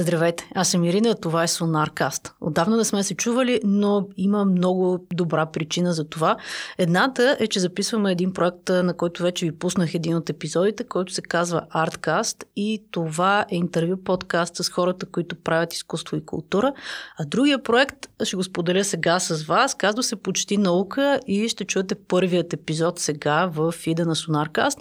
Здравейте, 0.00 0.50
аз 0.54 0.68
съм 0.70 0.84
Ирина, 0.84 1.14
това 1.14 1.42
е 1.42 1.48
Сонаркаст. 1.48 2.34
Отдавна 2.40 2.76
не 2.76 2.84
сме 2.84 3.02
се 3.02 3.14
чували, 3.14 3.60
но 3.64 4.08
има 4.16 4.44
много 4.44 5.06
добра 5.12 5.46
причина 5.46 5.92
за 5.92 6.04
това. 6.04 6.36
Едната 6.78 7.36
е, 7.40 7.46
че 7.46 7.60
записваме 7.60 8.12
един 8.12 8.32
проект, 8.32 8.68
на 8.68 8.94
който 8.94 9.22
вече 9.22 9.46
ви 9.46 9.52
пуснах 9.52 9.94
един 9.94 10.16
от 10.16 10.30
епизодите, 10.30 10.84
който 10.84 11.12
се 11.12 11.22
казва 11.22 11.62
Artcast 11.74 12.44
и 12.56 12.82
това 12.90 13.46
е 13.50 13.56
интервю 13.56 13.96
подкаст 14.04 14.56
с 14.56 14.68
хората, 14.68 15.06
които 15.06 15.36
правят 15.36 15.74
изкуство 15.74 16.16
и 16.16 16.24
култура. 16.24 16.72
А 17.18 17.24
другия 17.24 17.62
проект 17.62 18.08
ще 18.24 18.36
го 18.36 18.42
споделя 18.42 18.84
сега 18.84 19.20
с 19.20 19.42
вас. 19.42 19.74
Казва 19.74 20.02
се 20.02 20.16
Почти 20.16 20.56
наука 20.56 21.20
и 21.26 21.48
ще 21.48 21.64
чуете 21.64 21.94
първият 21.94 22.52
епизод 22.52 22.98
сега 22.98 23.46
в 23.46 23.72
фида 23.72 24.06
на 24.06 24.16
Сонаркаст. 24.16 24.78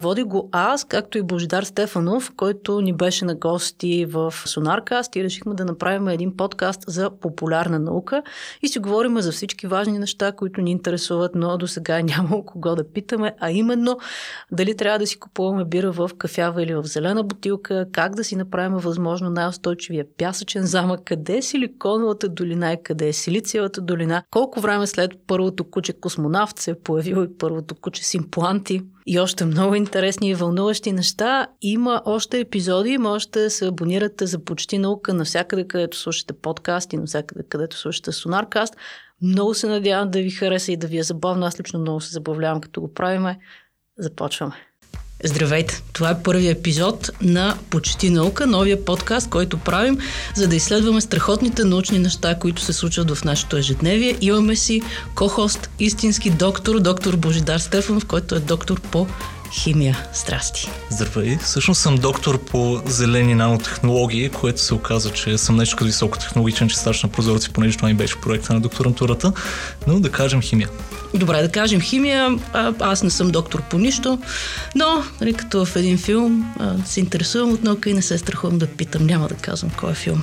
Води 0.00 0.22
го 0.22 0.48
аз, 0.52 0.84
както 0.84 1.18
и 1.18 1.22
Божидар 1.22 1.62
Стефанов, 1.62 2.32
който 2.36 2.80
ни 2.80 2.92
беше 2.92 3.24
на 3.24 3.34
гости 3.34 4.06
в 4.06 4.34
Сонаркаст 4.56 5.16
и 5.16 5.24
решихме 5.24 5.54
да 5.54 5.64
направим 5.64 6.08
един 6.08 6.36
подкаст 6.36 6.84
за 6.86 7.10
популярна 7.10 7.78
наука 7.78 8.22
и 8.62 8.68
си 8.68 8.78
говорим 8.78 9.20
за 9.20 9.32
всички 9.32 9.66
важни 9.66 9.98
неща, 9.98 10.32
които 10.32 10.60
ни 10.60 10.70
интересуват, 10.70 11.34
но 11.34 11.58
до 11.58 11.66
сега 11.66 12.00
няма 12.02 12.44
кого 12.44 12.74
да 12.74 12.92
питаме, 12.92 13.34
а 13.40 13.50
именно 13.50 13.98
дали 14.52 14.76
трябва 14.76 14.98
да 14.98 15.06
си 15.06 15.18
купуваме 15.18 15.64
бира 15.64 15.92
в 15.92 16.10
кафява 16.18 16.62
или 16.62 16.74
в 16.74 16.82
зелена 16.82 17.22
бутилка, 17.22 17.86
как 17.92 18.14
да 18.14 18.24
си 18.24 18.36
направим 18.36 18.78
възможно 18.78 19.30
най-устойчивия 19.30 20.04
пясъчен 20.18 20.62
замък, 20.62 21.00
къде 21.04 21.36
е 21.36 21.42
силиконовата 21.42 22.28
долина 22.28 22.72
и 22.72 22.82
къде 22.82 23.08
е 23.08 23.12
силициевата 23.12 23.80
долина, 23.80 24.22
колко 24.30 24.60
време 24.60 24.86
след 24.86 25.10
първото 25.26 25.64
куче 25.64 25.92
космонавт 25.92 26.58
се 26.58 26.70
е 26.70 26.80
появило 26.84 27.22
и 27.22 27.38
първото 27.38 27.74
куче 27.74 28.04
с 28.04 28.14
импланти, 28.14 28.82
и 29.06 29.20
още 29.20 29.44
много 29.44 29.74
интересни 29.74 30.28
и 30.28 30.34
вълнуващи 30.34 30.92
неща. 30.92 31.46
Има 31.62 32.02
още 32.04 32.40
епизоди, 32.40 32.98
можете 32.98 33.40
да 33.40 33.50
се 33.50 33.66
абонирате 33.66 34.26
за 34.26 34.44
почти 34.44 34.78
наука 34.78 35.14
навсякъде, 35.14 35.68
където 35.68 35.96
слушате 35.96 36.32
подкасти, 36.32 36.96
навсякъде, 36.96 37.42
където 37.48 37.76
слушате 37.76 38.12
Сонаркаст. 38.12 38.76
Много 39.22 39.54
се 39.54 39.66
надявам 39.66 40.10
да 40.10 40.18
ви 40.18 40.30
хареса 40.30 40.72
и 40.72 40.76
да 40.76 40.86
ви 40.86 40.98
е 40.98 41.02
забавно. 41.02 41.46
Аз 41.46 41.60
лично 41.60 41.80
много 41.80 42.00
се 42.00 42.12
забавлявам, 42.12 42.60
като 42.60 42.80
го 42.80 42.94
правиме. 42.94 43.38
Започваме. 43.98 44.54
Здравейте! 45.26 45.82
Това 45.92 46.10
е 46.10 46.22
първият 46.22 46.58
епизод 46.58 47.10
на 47.22 47.56
Почти 47.70 48.10
наука, 48.10 48.46
новия 48.46 48.84
подкаст, 48.84 49.30
който 49.30 49.58
правим, 49.58 49.98
за 50.34 50.48
да 50.48 50.56
изследваме 50.56 51.00
страхотните 51.00 51.64
научни 51.64 51.98
неща, 51.98 52.38
които 52.38 52.62
се 52.62 52.72
случват 52.72 53.10
в 53.10 53.24
нашето 53.24 53.56
ежедневие. 53.56 54.16
Имаме 54.20 54.56
си 54.56 54.82
ко-хост, 55.14 55.70
истински 55.78 56.30
доктор, 56.30 56.80
доктор 56.80 57.16
Божидар 57.16 57.58
Стефанов, 57.58 58.06
който 58.06 58.34
е 58.34 58.40
доктор 58.40 58.80
по 58.80 59.06
химия. 59.52 59.98
Здрасти! 60.14 60.70
Здравей! 60.90 61.38
Всъщност 61.42 61.80
съм 61.80 61.96
доктор 61.96 62.44
по 62.44 62.82
зелени 62.86 63.34
нанотехнологии, 63.34 64.28
което 64.28 64.60
се 64.60 64.74
оказа, 64.74 65.10
че 65.10 65.38
съм 65.38 65.56
нещо 65.56 65.76
като 65.76 65.86
високотехнологичен, 65.86 66.68
че 66.68 66.76
стачна 66.76 67.08
прозорци, 67.08 67.50
понеже 67.50 67.76
това 67.76 67.88
ми 67.88 67.94
беше 67.94 68.20
проекта 68.20 68.54
на 68.54 68.60
докторантурата, 68.60 69.32
но 69.86 70.00
да 70.00 70.10
кажем 70.10 70.42
химия. 70.42 70.68
Добре, 71.14 71.42
да 71.42 71.48
кажем 71.48 71.80
химия. 71.80 72.38
А, 72.52 72.72
аз 72.80 73.02
не 73.02 73.10
съм 73.10 73.30
доктор 73.30 73.62
по 73.62 73.78
нищо, 73.78 74.18
но 74.74 75.04
нали, 75.20 75.34
като 75.34 75.64
в 75.64 75.76
един 75.76 75.98
филм 75.98 76.54
а, 76.60 76.74
се 76.86 77.00
интересувам 77.00 77.52
от 77.52 77.64
наука 77.64 77.90
и 77.90 77.94
не 77.94 78.02
се 78.02 78.18
страхувам 78.18 78.58
да 78.58 78.66
питам. 78.66 79.06
Няма 79.06 79.28
да 79.28 79.34
казвам 79.34 79.70
кой 79.70 79.92
е 79.92 79.94
филм. 79.94 80.22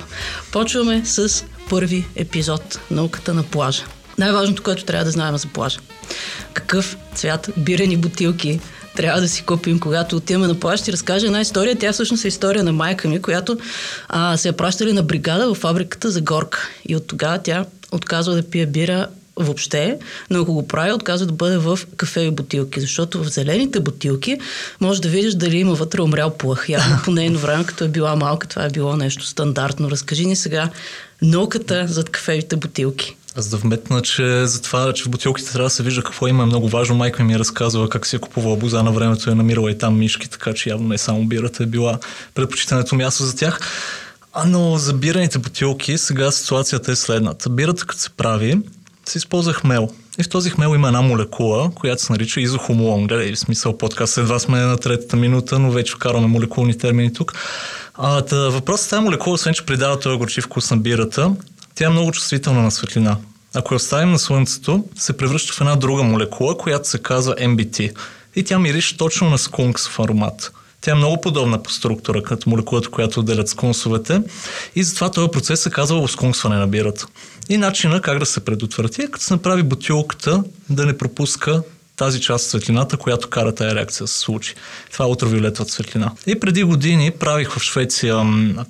Почваме 0.52 1.04
с 1.04 1.44
първи 1.70 2.04
епизод 2.16 2.80
Науката 2.90 3.34
на 3.34 3.42
плажа. 3.42 3.82
Най-важното, 4.18 4.62
което 4.62 4.84
трябва 4.84 5.04
да 5.04 5.10
знаем 5.10 5.36
за 5.36 5.48
плажа. 5.48 5.78
Какъв 6.52 6.96
цвят 7.14 7.50
бирени 7.56 7.96
бутилки 7.96 8.60
трябва 8.96 9.20
да 9.20 9.28
си 9.28 9.42
купим, 9.42 9.80
когато 9.80 10.16
отиваме 10.16 10.46
на 10.46 10.60
плащ. 10.60 10.82
Ще 10.82 10.92
разкажа 10.92 11.26
една 11.26 11.40
история. 11.40 11.76
Тя 11.78 11.92
всъщност 11.92 12.24
е 12.24 12.28
история 12.28 12.64
на 12.64 12.72
майка 12.72 13.08
ми, 13.08 13.22
която 13.22 13.58
а, 14.08 14.36
се 14.36 14.48
е 14.48 14.52
пращали 14.52 14.92
на 14.92 15.02
бригада 15.02 15.54
в 15.54 15.58
фабриката 15.58 16.10
за 16.10 16.20
горка. 16.20 16.68
И 16.88 16.96
от 16.96 17.06
тогава 17.06 17.38
тя 17.38 17.64
отказва 17.92 18.34
да 18.34 18.42
пие 18.42 18.66
бира 18.66 19.06
въобще, 19.36 19.98
но 20.30 20.40
ако 20.40 20.54
го 20.54 20.68
прави, 20.68 20.92
отказва 20.92 21.26
да 21.26 21.32
бъде 21.32 21.58
в 21.58 21.78
кафеви 21.96 22.30
бутилки, 22.30 22.80
защото 22.80 23.24
в 23.24 23.28
зелените 23.28 23.80
бутилки 23.80 24.38
може 24.80 25.02
да 25.02 25.08
видиш 25.08 25.34
дали 25.34 25.58
има 25.58 25.74
вътре 25.74 26.02
умрял 26.02 26.30
плъх. 26.30 26.68
Явно 26.68 26.98
по 27.04 27.10
нейно 27.10 27.38
време, 27.38 27.64
като 27.64 27.84
е 27.84 27.88
била 27.88 28.16
малка, 28.16 28.46
това 28.48 28.64
е 28.64 28.70
било 28.70 28.96
нещо 28.96 29.26
стандартно. 29.26 29.90
Разкажи 29.90 30.26
ни 30.26 30.36
сега 30.36 30.70
науката 31.22 31.86
зад 31.88 32.10
кафевите 32.10 32.56
бутилки. 32.56 33.16
Аз 33.36 33.48
да 33.48 33.56
вметна, 33.56 34.02
че 34.02 34.46
за 34.46 34.62
това, 34.62 34.92
че 34.92 35.04
в 35.04 35.08
бутилките 35.08 35.52
трябва 35.52 35.66
да 35.66 35.70
се 35.70 35.82
вижда 35.82 36.02
какво 36.02 36.28
има 36.28 36.42
е 36.42 36.46
много 36.46 36.68
важно. 36.68 36.96
Майка 36.96 37.24
ми 37.24 37.34
е 37.34 37.38
разказвала 37.38 37.88
как 37.88 38.06
си 38.06 38.16
е 38.16 38.18
купувала 38.18 38.56
буза 38.56 38.82
на 38.82 38.92
времето, 38.92 39.30
е 39.30 39.34
намирала 39.34 39.70
и 39.70 39.78
там 39.78 39.98
мишки, 39.98 40.30
така 40.30 40.54
че 40.54 40.70
явно 40.70 40.88
не 40.88 40.98
само 40.98 41.24
бирата 41.24 41.62
е 41.62 41.66
била 41.66 41.98
предпочитането 42.34 42.94
място 42.94 43.22
за 43.22 43.36
тях. 43.36 43.60
А, 44.32 44.44
но 44.46 44.78
за 44.78 44.94
бираните 44.94 45.38
бутилки 45.38 45.98
сега 45.98 46.30
ситуацията 46.30 46.92
е 46.92 46.96
следната. 46.96 47.50
Бирата 47.50 47.86
като 47.86 48.00
се 48.00 48.10
прави, 48.10 48.58
се 49.04 49.18
използва 49.18 49.52
хмел. 49.52 49.88
И 50.18 50.22
в 50.22 50.28
този 50.28 50.50
хмел 50.50 50.74
има 50.74 50.86
една 50.86 51.02
молекула, 51.02 51.70
която 51.74 52.02
се 52.02 52.12
нарича 52.12 52.40
изохомолон. 52.40 53.06
Гледай, 53.06 53.34
в 53.34 53.38
смисъл 53.38 53.78
подкаст, 53.78 54.18
едва 54.18 54.38
сме 54.38 54.58
на 54.58 54.76
третата 54.76 55.16
минута, 55.16 55.58
но 55.58 55.70
вече 55.70 55.92
вкарваме 55.92 56.26
молекулни 56.26 56.78
термини 56.78 57.12
тук. 57.12 57.34
А, 57.94 58.22
въпросът 58.32 58.86
е 58.86 58.90
тази 58.90 59.02
молекула, 59.02 59.34
освен 59.34 59.54
че 59.54 59.66
придава 59.66 60.00
този 60.00 60.18
горчив 60.18 60.44
вкус 60.44 60.70
на 60.70 60.76
бирата, 60.76 61.30
тя 61.74 61.86
е 61.86 61.88
много 61.88 62.12
чувствителна 62.12 62.62
на 62.62 62.70
светлина. 62.70 63.16
Ако 63.54 63.74
я 63.74 63.76
оставим 63.76 64.12
на 64.12 64.18
слънцето, 64.18 64.84
се 64.96 65.16
превръща 65.16 65.52
в 65.52 65.60
една 65.60 65.76
друга 65.76 66.02
молекула, 66.02 66.58
която 66.58 66.88
се 66.88 66.98
казва 66.98 67.34
MBT. 67.34 67.96
И 68.36 68.44
тя 68.44 68.58
мирише 68.58 68.96
точно 68.96 69.30
на 69.30 69.38
скунксов 69.38 70.00
аромат. 70.00 70.52
Тя 70.80 70.90
е 70.90 70.94
много 70.94 71.20
подобна 71.20 71.62
по 71.62 71.70
структура, 71.70 72.22
като 72.22 72.50
молекулата, 72.50 72.90
която 72.90 73.20
отделят 73.20 73.48
скунсовете. 73.48 74.22
И 74.76 74.82
затова 74.82 75.10
този 75.10 75.30
процес 75.30 75.60
се 75.60 75.70
казва 75.70 76.08
скунксване 76.08 76.56
на 76.56 76.66
бирата. 76.66 77.06
И 77.48 77.56
начина 77.56 78.00
как 78.00 78.18
да 78.18 78.26
се 78.26 78.44
предотврати 78.44 79.02
е 79.02 79.06
като 79.06 79.24
се 79.24 79.34
направи 79.34 79.62
бутилката 79.62 80.44
да 80.70 80.86
не 80.86 80.98
пропуска 80.98 81.62
тази 81.96 82.20
част 82.20 82.44
от 82.44 82.50
светлината, 82.50 82.96
която 82.96 83.28
кара 83.28 83.54
тази 83.54 83.74
реакция 83.74 84.04
да 84.04 84.08
се 84.08 84.18
случи. 84.18 84.54
Това 84.92 85.04
е 85.04 85.08
ултравиолетовата 85.08 85.72
светлина. 85.72 86.12
И 86.26 86.40
преди 86.40 86.62
години 86.62 87.10
правих 87.10 87.50
в 87.50 87.60
Швеция, 87.62 88.16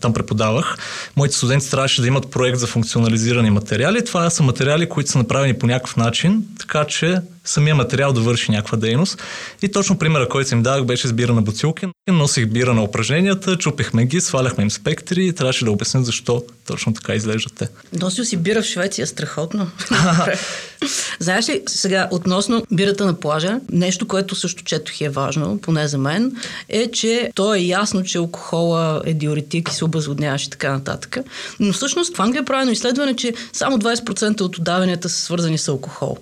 там 0.00 0.12
преподавах, 0.14 0.76
моите 1.16 1.36
студенти 1.36 1.70
трябваше 1.70 2.00
да 2.00 2.06
имат 2.06 2.30
проект 2.30 2.58
за 2.58 2.66
функционализирани 2.66 3.50
материали. 3.50 4.04
Това 4.04 4.30
са 4.30 4.42
материали, 4.42 4.88
които 4.88 5.10
са 5.10 5.18
направени 5.18 5.58
по 5.58 5.66
някакъв 5.66 5.96
начин, 5.96 6.44
така 6.58 6.84
че 6.84 7.20
самия 7.44 7.74
материал 7.74 8.12
да 8.12 8.20
върши 8.20 8.50
някаква 8.50 8.78
дейност. 8.78 9.22
И 9.62 9.68
точно 9.68 9.98
примера, 9.98 10.28
който 10.28 10.54
им 10.54 10.62
дадах, 10.62 10.84
беше 10.84 11.08
сбира 11.08 11.34
на 11.34 11.42
бутилки. 11.42 11.86
Носих 12.08 12.46
бира 12.46 12.74
на 12.74 12.82
упражненията, 12.82 13.58
чупихме 13.58 14.06
ги, 14.06 14.20
сваляхме 14.20 14.62
им 14.62 14.70
спектри 14.70 15.26
и 15.26 15.32
трябваше 15.32 15.64
да 15.64 15.70
обясня 15.70 16.04
защо 16.04 16.42
точно 16.66 16.94
така 16.94 17.14
изглеждат 17.14 17.52
те. 17.54 17.68
Носил 17.92 18.24
си 18.24 18.36
бира 18.36 18.62
в 18.62 18.66
Швеция, 18.66 19.06
страхотно. 19.06 19.70
Знаеш 21.18 21.48
ли, 21.48 21.62
сега, 21.66 22.08
относно 22.10 22.62
бирата 22.72 23.06
на 23.06 23.20
плажа, 23.20 23.60
нещо, 23.72 24.08
което 24.08 24.34
също 24.34 24.64
четох 24.64 25.00
е 25.00 25.08
важно, 25.08 25.58
поне 25.58 25.88
за 25.88 25.98
мен, 25.98 26.36
е, 26.68 26.90
че 26.90 27.30
то 27.34 27.54
е 27.54 27.58
ясно, 27.58 28.02
че 28.02 28.18
алкохола 28.18 29.02
е 29.04 29.14
диуретик 29.14 29.68
и 29.68 29.74
се 29.74 29.84
обезводняваш 29.84 30.44
и 30.44 30.50
така 30.50 30.72
нататък. 30.72 31.16
Но 31.60 31.72
всъщност 31.72 32.16
в 32.16 32.20
Англия 32.20 32.40
е 32.40 32.44
правено 32.44 32.70
изследване, 32.70 33.16
че 33.16 33.34
само 33.52 33.78
20% 33.78 34.40
от 34.40 34.58
отдаванията 34.58 35.08
са 35.08 35.20
свързани 35.20 35.58
с 35.58 35.68
алкохол 35.68 36.18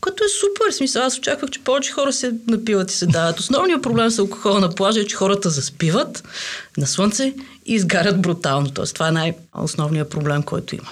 което 0.00 0.24
е 0.24 0.28
супер. 0.28 0.72
Смисъл, 0.72 1.02
аз 1.02 1.18
очаквах, 1.18 1.50
че 1.50 1.64
повече 1.64 1.92
хора 1.92 2.12
се 2.12 2.32
напиват 2.48 2.90
и 2.90 2.94
се 2.94 3.06
дават. 3.06 3.40
Основният 3.40 3.82
проблем 3.82 4.10
с 4.10 4.18
алкохола 4.18 4.60
на 4.60 4.74
плажа 4.74 5.00
е, 5.00 5.06
че 5.06 5.16
хората 5.16 5.50
заспиват 5.50 6.24
на 6.78 6.86
слънце 6.86 7.34
и 7.66 7.74
изгарят 7.74 8.22
брутално. 8.22 8.70
Тоест, 8.70 8.94
това 8.94 9.08
е 9.08 9.12
най-основният 9.12 10.10
проблем, 10.10 10.42
който 10.42 10.74
има. 10.74 10.88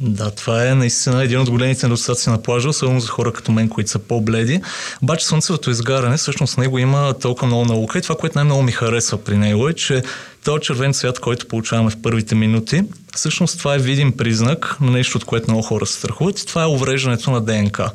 Да, 0.00 0.30
това 0.30 0.68
е 0.68 0.74
наистина 0.74 1.24
един 1.24 1.40
от 1.40 1.50
големите 1.50 1.86
недостатъци 1.86 2.30
на 2.30 2.42
плажа, 2.42 2.68
особено 2.68 3.00
за 3.00 3.08
хора 3.08 3.32
като 3.32 3.52
мен, 3.52 3.68
които 3.68 3.90
са 3.90 3.98
по-бледи. 3.98 4.60
Обаче 5.02 5.26
слънцевото 5.26 5.70
изгаряне, 5.70 6.16
всъщност 6.16 6.58
него 6.58 6.78
има 6.78 7.14
толкова 7.20 7.46
много 7.46 7.64
наука 7.64 7.98
и 7.98 8.02
това, 8.02 8.14
което 8.14 8.38
най-много 8.38 8.62
ми 8.62 8.72
харесва 8.72 9.24
при 9.24 9.36
него 9.36 9.68
е, 9.68 9.72
че 9.72 10.02
този 10.44 10.62
червен 10.62 10.92
цвят, 10.92 11.20
който 11.20 11.48
получаваме 11.48 11.90
в 11.90 12.02
първите 12.02 12.34
минути, 12.34 12.82
всъщност 13.14 13.58
това 13.58 13.74
е 13.74 13.78
видим 13.78 14.16
признак 14.16 14.76
на 14.80 14.90
нещо, 14.90 15.18
от 15.18 15.24
което 15.24 15.50
много 15.50 15.62
хора 15.62 15.86
се 15.86 15.94
страхуват 15.94 16.40
и 16.40 16.46
това 16.46 16.62
е 16.62 16.66
увреждането 16.66 17.30
на 17.30 17.40
ДНК. 17.40 17.90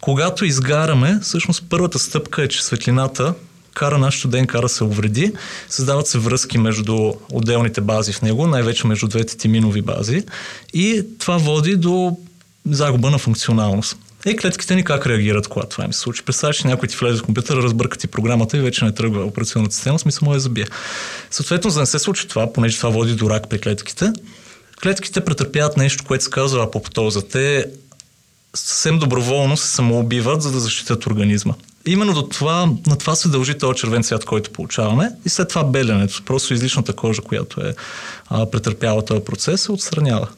Когато 0.00 0.44
изгаряме, 0.44 1.18
всъщност 1.22 1.64
първата 1.70 1.98
стъпка 1.98 2.42
е, 2.42 2.48
че 2.48 2.64
светлината 2.64 3.34
кара 3.74 3.98
нашето 3.98 4.28
ДНК 4.28 4.60
да 4.60 4.68
се 4.68 4.84
увреди. 4.84 5.32
Създават 5.68 6.06
се 6.06 6.18
връзки 6.18 6.58
между 6.58 7.12
отделните 7.32 7.80
бази 7.80 8.12
в 8.12 8.22
него, 8.22 8.46
най-вече 8.46 8.86
между 8.86 9.08
двете 9.08 9.36
тиминови 9.36 9.82
бази. 9.82 10.22
И 10.74 11.06
това 11.18 11.36
води 11.36 11.76
до 11.76 12.16
загуба 12.70 13.10
на 13.10 13.18
функционалност. 13.18 13.96
Е, 14.26 14.36
клетките 14.36 14.74
ни 14.74 14.84
как 14.84 15.06
реагират, 15.06 15.48
когато 15.48 15.68
това 15.68 15.84
им 15.84 15.92
се 15.92 16.00
случи? 16.00 16.22
Представяш, 16.22 16.56
че 16.56 16.66
някой 16.66 16.88
ти 16.88 16.96
влезе 16.96 17.18
в 17.18 17.22
компютъра, 17.22 17.62
разбърка 17.62 17.98
ти 17.98 18.06
програмата 18.06 18.56
и 18.56 18.60
вече 18.60 18.84
не 18.84 18.94
тръгва 18.94 19.24
операционната 19.24 19.74
система, 19.74 19.98
смисъл 19.98 20.26
му 20.26 20.34
я 20.34 20.40
забие. 20.40 20.66
Съответно, 21.30 21.70
за 21.70 21.74
да 21.74 21.80
не 21.80 21.86
се 21.86 21.98
случи 21.98 22.28
това, 22.28 22.52
понеже 22.52 22.76
това 22.76 22.90
води 22.90 23.14
до 23.14 23.30
рак 23.30 23.48
при 23.48 23.58
клетките, 23.58 24.12
клетките 24.82 25.24
претърпяват 25.24 25.76
нещо, 25.76 26.04
което 26.04 26.24
се 26.24 26.30
казва 26.30 26.62
апоптоза. 26.62 27.28
Те 27.28 27.66
съвсем 28.54 28.98
доброволно 28.98 29.56
се 29.56 29.66
самоубиват, 29.66 30.42
за 30.42 30.52
да 30.52 30.60
защитят 30.60 31.06
организма. 31.06 31.54
Именно 31.86 32.14
до 32.14 32.22
това, 32.22 32.68
на 32.86 32.98
това 32.98 33.14
се 33.14 33.28
дължи 33.28 33.58
този 33.58 33.78
червен 33.78 34.02
цвят, 34.02 34.24
който 34.24 34.50
получаваме 34.50 35.10
и 35.24 35.28
след 35.28 35.48
това 35.48 35.64
беленето. 35.64 36.22
Просто 36.26 36.54
излишната 36.54 36.92
кожа, 36.92 37.22
която 37.22 37.60
е 37.60 37.74
а, 38.28 38.50
претърпяла 38.50 39.04
този 39.04 39.20
процес, 39.20 39.60
се 39.60 39.72
отстранява. 39.72 40.28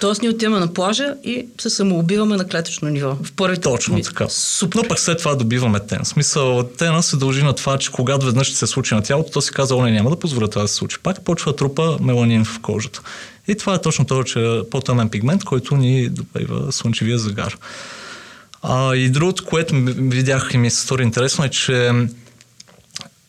Тоест 0.00 0.22
ние 0.22 0.30
отиваме 0.30 0.60
на 0.60 0.74
плажа 0.74 1.14
и 1.24 1.46
се 1.60 1.70
самоубиваме 1.70 2.36
на 2.36 2.48
клетъчно 2.48 2.88
ниво. 2.88 3.16
В 3.22 3.32
първите 3.32 3.60
Точно 3.60 4.02
така. 4.02 4.28
Супер. 4.28 4.78
Но 4.82 4.88
пък 4.88 4.98
след 4.98 5.18
това 5.18 5.34
добиваме 5.34 5.80
тен. 5.80 6.04
Смисъл, 6.04 6.62
тена 6.62 7.02
се 7.02 7.16
дължи 7.16 7.42
на 7.42 7.52
това, 7.52 7.78
че 7.78 7.92
когато 7.92 8.26
веднъж 8.26 8.46
ще 8.46 8.56
се 8.56 8.66
случи 8.66 8.94
на 8.94 9.02
тялото, 9.02 9.30
то 9.30 9.40
си 9.40 9.52
казва, 9.52 9.82
не, 9.82 9.90
няма 9.90 10.10
да 10.10 10.16
позволя 10.16 10.48
това 10.48 10.62
да 10.62 10.68
се 10.68 10.74
случи. 10.74 10.98
Пак 11.02 11.24
почва 11.24 11.56
трупа 11.56 11.98
меланин 12.00 12.44
в 12.44 12.60
кожата. 12.60 13.00
И 13.48 13.54
това 13.54 13.74
е 13.74 13.80
точно 13.80 14.04
този, 14.04 14.24
че 14.24 14.60
по-тъмен 14.70 15.08
пигмент, 15.08 15.44
който 15.44 15.76
ни 15.76 16.08
добива 16.08 16.72
слънчевия 16.72 17.18
загар. 17.18 17.56
А, 18.66 18.94
и 18.94 19.10
другото, 19.10 19.44
което 19.44 19.74
видях 19.86 20.50
и 20.54 20.58
ми 20.58 20.70
се 20.70 20.80
стори 20.80 21.02
интересно 21.02 21.44
е, 21.44 21.48
че 21.48 21.90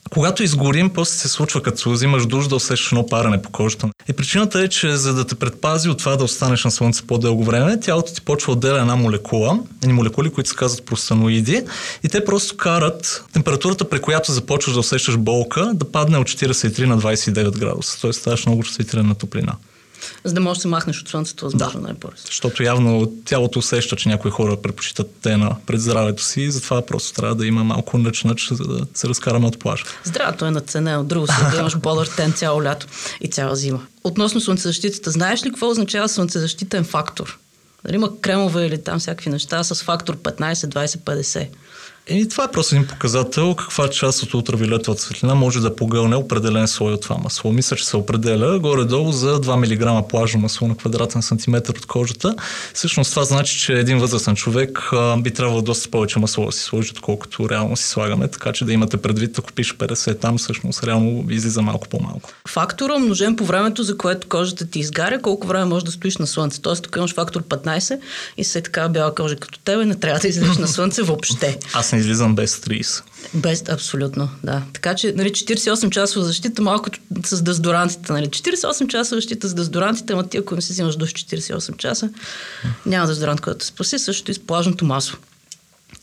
когато 0.09 0.43
изгорим, 0.43 0.89
после 0.89 1.13
се 1.13 1.27
случва, 1.27 1.61
като 1.61 1.91
взимаш 1.91 2.25
душ, 2.25 2.47
да 2.47 2.55
усещаш 2.55 2.91
едно 2.91 3.07
паране 3.07 3.41
по 3.41 3.49
кожата. 3.49 3.89
И 4.09 4.13
причината 4.13 4.61
е, 4.61 4.67
че 4.67 4.95
за 4.95 5.13
да 5.13 5.27
те 5.27 5.35
предпази 5.35 5.89
от 5.89 5.97
това 5.97 6.15
да 6.15 6.23
останеш 6.23 6.63
на 6.63 6.71
слънце 6.71 7.07
по-дълго 7.07 7.43
време, 7.43 7.79
тялото 7.79 8.13
ти 8.13 8.21
почва 8.21 8.53
отделя 8.53 8.79
една 8.79 8.95
молекула, 8.95 9.59
едни 9.83 9.93
молекули, 9.93 10.29
които 10.29 10.49
се 10.49 10.55
казват 10.55 10.85
простаноиди, 10.85 11.63
и 12.03 12.09
те 12.09 12.25
просто 12.25 12.57
карат 12.57 13.25
температурата, 13.33 13.89
при 13.89 13.99
която 13.99 14.31
започваш 14.31 14.73
да 14.73 14.79
усещаш 14.79 15.17
болка, 15.17 15.71
да 15.73 15.91
падне 15.91 16.17
от 16.17 16.27
43 16.27 16.85
на 16.85 16.97
29 16.97 17.59
градуса. 17.59 18.01
Тоест 18.01 18.19
ставаш 18.19 18.45
много 18.45 18.63
чувствителен 18.63 19.07
на 19.07 19.15
топлина 19.15 19.55
за 20.23 20.33
да 20.33 20.41
можеш 20.41 20.57
да 20.57 20.61
се 20.61 20.67
махнеш 20.67 21.01
от 21.01 21.09
слънцето, 21.09 21.45
възможно 21.45 21.81
да. 21.81 21.87
най-бързо. 21.87 22.23
Защото 22.25 22.63
явно 22.63 23.13
тялото 23.25 23.59
усеща, 23.59 23.95
че 23.95 24.09
някои 24.09 24.31
хора 24.31 24.61
предпочитат 24.61 25.15
тена 25.21 25.55
пред 25.65 25.81
здравето 25.81 26.23
си 26.23 26.51
затова 26.51 26.85
просто 26.85 27.13
трябва 27.13 27.35
да 27.35 27.47
има 27.47 27.63
малко 27.63 27.97
нъч-нъч, 27.97 28.53
за 28.53 28.63
да 28.63 28.85
се 28.93 29.07
разкараме 29.07 29.47
от 29.47 29.59
плаж. 29.59 29.83
Здравето 30.03 30.45
е 30.45 30.51
наценено. 30.51 31.03
Друго 31.03 31.27
си 31.27 31.33
да 31.51 31.57
имаш 31.57 31.77
бодър 31.77 32.07
тен 32.07 32.33
цяло 32.33 32.63
лято 32.63 32.87
и 33.21 33.27
цяла 33.27 33.55
зима. 33.55 33.85
Относно 34.03 34.41
слънцезащитата, 34.41 35.11
знаеш 35.11 35.45
ли 35.45 35.49
какво 35.49 35.69
означава 35.69 36.09
слънцезащитен 36.09 36.83
фактор? 36.83 37.39
Дали 37.85 37.95
има 37.95 38.21
кремове 38.21 38.65
или 38.65 38.83
там 38.83 38.99
всякакви 38.99 39.29
неща 39.29 39.63
с 39.63 39.83
фактор 39.83 40.17
15, 40.17 40.53
20, 40.53 40.97
50? 40.97 41.47
И 42.09 42.29
това 42.29 42.43
е 42.43 42.51
просто 42.51 42.75
един 42.75 42.87
показател 42.87 43.55
каква 43.55 43.87
част 43.87 44.23
от 44.23 44.33
ултравиолетовата 44.33 45.01
светлина 45.01 45.35
може 45.35 45.59
да 45.59 45.75
погълне 45.75 46.15
определен 46.15 46.67
слой 46.67 46.93
от 46.93 47.01
това 47.01 47.17
масло. 47.17 47.51
Мисля, 47.51 47.75
че 47.75 47.85
се 47.85 47.97
определя 47.97 48.59
горе-долу 48.59 49.11
за 49.11 49.41
2 49.41 50.01
мг 50.01 50.09
плажно 50.09 50.39
масло 50.39 50.67
на 50.67 50.77
квадратен 50.77 51.21
сантиметр 51.21 51.69
от 51.69 51.85
кожата. 51.85 52.35
Всъщност 52.73 53.09
това 53.09 53.23
значи, 53.23 53.59
че 53.59 53.73
един 53.73 53.99
възрастен 53.99 54.35
човек 54.35 54.89
а, 54.91 55.17
би 55.17 55.31
трябвало 55.31 55.61
доста 55.61 55.89
повече 55.89 56.19
масло 56.19 56.45
да 56.45 56.51
си 56.51 56.63
сложи, 56.63 56.91
отколкото 56.91 57.49
реално 57.49 57.77
си 57.77 57.87
слагаме, 57.87 58.27
така 58.27 58.53
че 58.53 58.65
да 58.65 58.73
имате 58.73 58.97
предвид, 58.97 59.39
ако 59.39 59.53
пише 59.53 59.73
50 59.73 60.19
там, 60.19 60.37
всъщност 60.37 60.83
реално 60.83 61.25
излиза 61.29 61.61
малко 61.61 61.87
по-малко. 61.87 62.29
Фактора 62.47 62.93
умножен 62.93 63.35
по 63.35 63.45
времето, 63.45 63.83
за 63.83 63.97
което 63.97 64.27
кожата 64.27 64.65
ти 64.65 64.79
изгаря, 64.79 65.21
колко 65.21 65.47
време 65.47 65.65
можеш 65.65 65.83
да 65.83 65.91
стоиш 65.91 66.17
на 66.17 66.27
слънце. 66.27 66.61
Тоест, 66.61 66.83
тук 66.83 66.95
имаш 66.95 67.13
фактор 67.13 67.43
15 67.43 67.99
и 68.37 68.43
се 68.43 68.61
така 68.61 68.89
бяла 68.89 69.15
кожа 69.15 69.35
като 69.35 69.59
тебе, 69.59 69.85
не 69.85 69.95
трябва 69.95 70.19
да 70.19 70.27
излезеш 70.27 70.57
на 70.57 70.67
слънце 70.67 71.01
въобще. 71.01 71.57
Аз 71.73 71.94
не 71.95 72.01
излизам 72.01 72.35
без 72.35 72.57
30. 72.57 73.03
Без, 73.33 73.63
абсолютно, 73.69 74.29
да. 74.43 74.61
Така 74.73 74.95
че, 74.95 75.13
нали, 75.17 75.29
48 75.29 75.89
часова 75.89 76.25
защита, 76.25 76.61
малко 76.61 76.89
с 77.25 77.41
дезодорантите, 77.41 78.13
нали. 78.13 78.27
48 78.27 78.87
часова 78.87 79.17
защита 79.17 79.47
с 79.47 79.53
дезодорантите, 79.53 80.13
ама 80.13 80.27
ти 80.27 80.37
ако 80.37 80.55
не 80.55 80.61
си 80.61 80.71
взимаш 80.71 80.95
до 80.95 81.05
48 81.05 81.77
часа, 81.77 82.09
няма 82.85 83.07
дезодорант, 83.07 83.41
който 83.41 83.57
да 83.57 83.65
спаси, 83.65 83.99
същото 83.99 84.31
и 84.31 84.33
с 84.33 84.39
плажното 84.39 84.85
масло. 84.85 85.17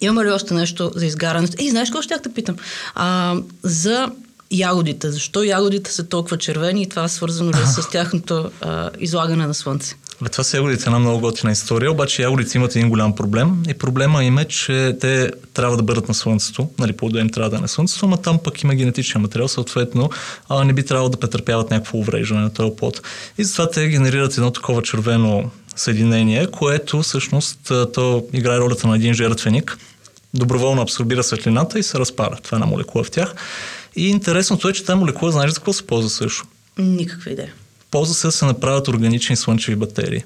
Има 0.01 0.25
ли 0.25 0.31
още 0.31 0.55
нещо 0.55 0.93
за 0.95 1.07
изгарането? 1.07 1.57
Ей, 1.59 1.71
знаеш 1.71 1.89
какво 1.89 2.03
ще 2.03 2.19
те 2.23 2.35
питам? 2.35 2.57
А, 2.95 3.37
за 3.63 4.09
ягодите. 4.51 5.11
Защо 5.11 5.43
ягодите 5.43 5.93
са 5.93 6.09
толкова 6.09 6.39
червени 6.39 6.83
и 6.83 6.89
това 6.89 7.05
е 7.05 7.09
свързано 7.09 7.51
ли 7.51 7.67
с 7.67 7.91
тяхното 7.91 8.51
а, 8.61 8.91
излагане 8.99 9.47
на 9.47 9.55
слънце? 9.55 9.95
Бе, 10.23 10.29
това 10.29 10.45
са 10.45 10.57
ягодите 10.57 10.83
една 10.87 10.99
много 10.99 11.21
готина 11.21 11.53
история, 11.53 11.93
обаче 11.93 12.23
ягодите 12.23 12.59
имат 12.59 12.77
един 12.77 12.89
голям 12.89 13.15
проблем 13.15 13.63
и 13.69 13.75
проблема 13.75 14.25
им 14.25 14.39
е, 14.39 14.45
че 14.45 14.97
те 15.01 15.31
трябва 15.55 15.77
да 15.77 15.83
бъдат 15.83 16.09
на 16.09 16.15
слънцето, 16.15 16.71
нали, 16.79 16.93
плода 16.93 17.21
им 17.21 17.31
трябва 17.31 17.51
да 17.51 17.57
е 17.57 17.61
на 17.61 17.69
слънцето, 17.69 18.07
но 18.07 18.17
там 18.17 18.39
пък 18.45 18.63
има 18.63 18.75
генетичен 18.75 19.21
материал, 19.21 19.49
съответно 19.49 20.11
а, 20.49 20.65
не 20.65 20.73
би 20.73 20.85
трябвало 20.85 21.09
да 21.09 21.21
претърпяват 21.21 21.71
някакво 21.71 21.99
увреждане 21.99 22.41
на 22.41 22.53
този 22.53 22.77
плод. 22.77 23.03
И 23.39 23.45
затова 23.45 23.71
те 23.71 23.89
генерират 23.89 24.37
едно 24.37 24.51
такова 24.51 24.83
червено 24.83 25.51
съединение, 25.77 26.47
което 26.47 27.03
всъщност 27.03 27.73
то 27.93 28.27
играе 28.33 28.59
ролята 28.59 28.87
на 28.89 28.97
един 28.97 29.15
жертвеник, 29.15 29.79
доброволно 30.35 30.83
абсорбира 30.83 31.23
светлината 31.23 31.79
и 31.79 31.83
се 31.83 31.99
разпара. 31.99 32.39
Това 32.43 32.57
е 32.57 32.59
една 32.59 32.67
молекула 32.67 33.05
в 33.05 33.11
тях. 33.11 33.35
И 33.97 34.09
интересното 34.09 34.69
е, 34.69 34.73
че 34.73 34.85
тази 34.85 34.99
молекула, 34.99 35.33
знаеш 35.33 35.51
за 35.51 35.57
какво 35.57 35.73
се 35.73 35.87
ползва 35.87 36.11
също? 36.11 36.45
Никаква 36.79 37.31
идея. 37.31 37.53
Ползва 37.93 38.15
се 38.15 38.27
да 38.27 38.33
се 38.33 38.45
направят 38.45 38.89
органични 38.89 39.37
слънчеви 39.37 39.77
батерии. 39.77 40.23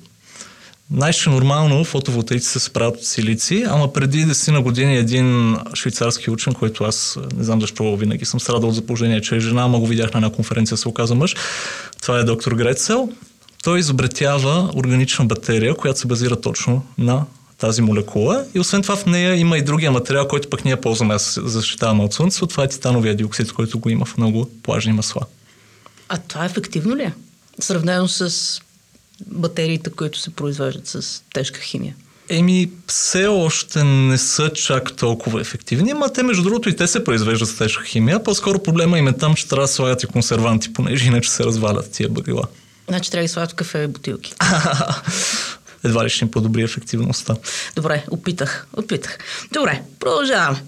Най-ще 0.91 1.31
нормално 1.31 1.85
фотоволтаиците 1.85 2.59
се 2.59 2.73
правят 2.73 2.97
от 2.97 3.05
силици, 3.05 3.65
ама 3.69 3.93
преди 3.93 4.27
10 4.27 4.53
на 4.53 4.63
години 4.63 4.97
един 4.97 5.57
швейцарски 5.75 6.31
учен, 6.31 6.55
който 6.55 6.85
аз 6.85 7.19
не 7.37 7.45
знам 7.45 7.61
защо 7.61 7.97
винаги 7.97 8.25
съм 8.25 8.41
страдал 8.41 8.71
за 8.71 8.87
положение, 8.87 9.21
че 9.21 9.37
е 9.37 9.41
жена, 9.41 9.63
ама 9.63 9.79
го 9.79 9.87
видях 9.87 10.13
на 10.13 10.19
една 10.19 10.31
конференция, 10.31 10.77
се 10.77 10.89
оказа 10.89 11.15
мъж. 11.15 11.37
Това 12.03 12.19
е 12.19 12.25
доктор 12.25 12.53
Грецел. 12.53 13.09
Той 13.65 13.79
изобретява 13.79 14.71
органична 14.75 15.25
батерия, 15.25 15.75
която 15.75 16.01
се 16.01 16.07
базира 16.07 16.41
точно 16.41 16.87
на 16.99 17.25
тази 17.59 17.83
молекула. 17.83 18.45
И 18.55 18.61
освен 18.61 18.83
това 18.83 18.97
в 18.97 19.07
нея 19.07 19.37
има 19.37 19.59
и 19.59 19.63
другия 19.63 19.91
материал, 19.91 20.29
който 20.29 20.51
пък 20.51 20.65
ние 20.65 20.81
ползваме 20.81 21.15
аз 21.15 21.41
защитаваме 21.45 22.05
от 22.05 22.13
слънцето. 22.15 22.47
Това 22.47 22.65
е 22.65 22.69
титановия 22.69 23.17
диоксид, 23.17 23.53
който 23.53 23.79
го 23.79 23.91
има 23.91 24.05
в 24.05 24.17
много 24.17 24.51
плажни 24.63 24.93
масла. 24.93 25.23
А 26.09 26.19
това 26.19 26.45
ефективно 26.45 26.97
ли 26.97 27.03
е? 27.03 27.13
Сравнено 27.61 28.09
с 28.09 28.61
батериите, 29.27 29.91
които 29.91 30.19
се 30.19 30.31
произвеждат 30.31 30.87
с 30.87 31.23
тежка 31.35 31.61
химия? 31.61 31.95
Еми, 32.29 32.71
все 32.87 33.27
още 33.27 33.85
не 33.85 34.19
са 34.19 34.51
чак 34.53 34.97
толкова 34.97 35.41
ефективни, 35.41 35.93
но 35.93 36.13
те, 36.13 36.23
между 36.23 36.43
другото, 36.43 36.69
и 36.69 36.77
те 36.77 36.87
се 36.87 37.05
произвеждат 37.05 37.49
с 37.49 37.57
тежка 37.57 37.85
химия. 37.85 38.25
По-скоро 38.25 38.63
проблема 38.63 38.99
им 38.99 39.09
е 39.09 39.13
там, 39.13 39.35
че 39.35 39.49
трябва 39.49 39.65
да 39.65 39.73
слагат 39.73 40.03
и 40.03 40.07
консерванти, 40.07 40.73
понеже 40.73 41.07
иначе 41.07 41.31
се 41.31 41.45
развалят 41.45 41.91
тия 41.93 42.09
багрила. 42.09 42.45
Значи 42.89 43.11
трябва 43.11 43.25
да 43.25 43.29
слагат 43.29 43.55
кафе 43.55 43.83
и 43.83 43.87
бутилки. 43.87 44.35
едва 45.85 46.05
ли 46.05 46.11
ще 46.11 46.25
им 46.25 46.31
подобри 46.31 46.63
ефективността. 46.63 47.37
Добре, 47.77 48.05
опитах, 48.11 48.67
опитах. 48.77 49.19
Добре, 49.53 49.83
продължаваме. 50.01 50.63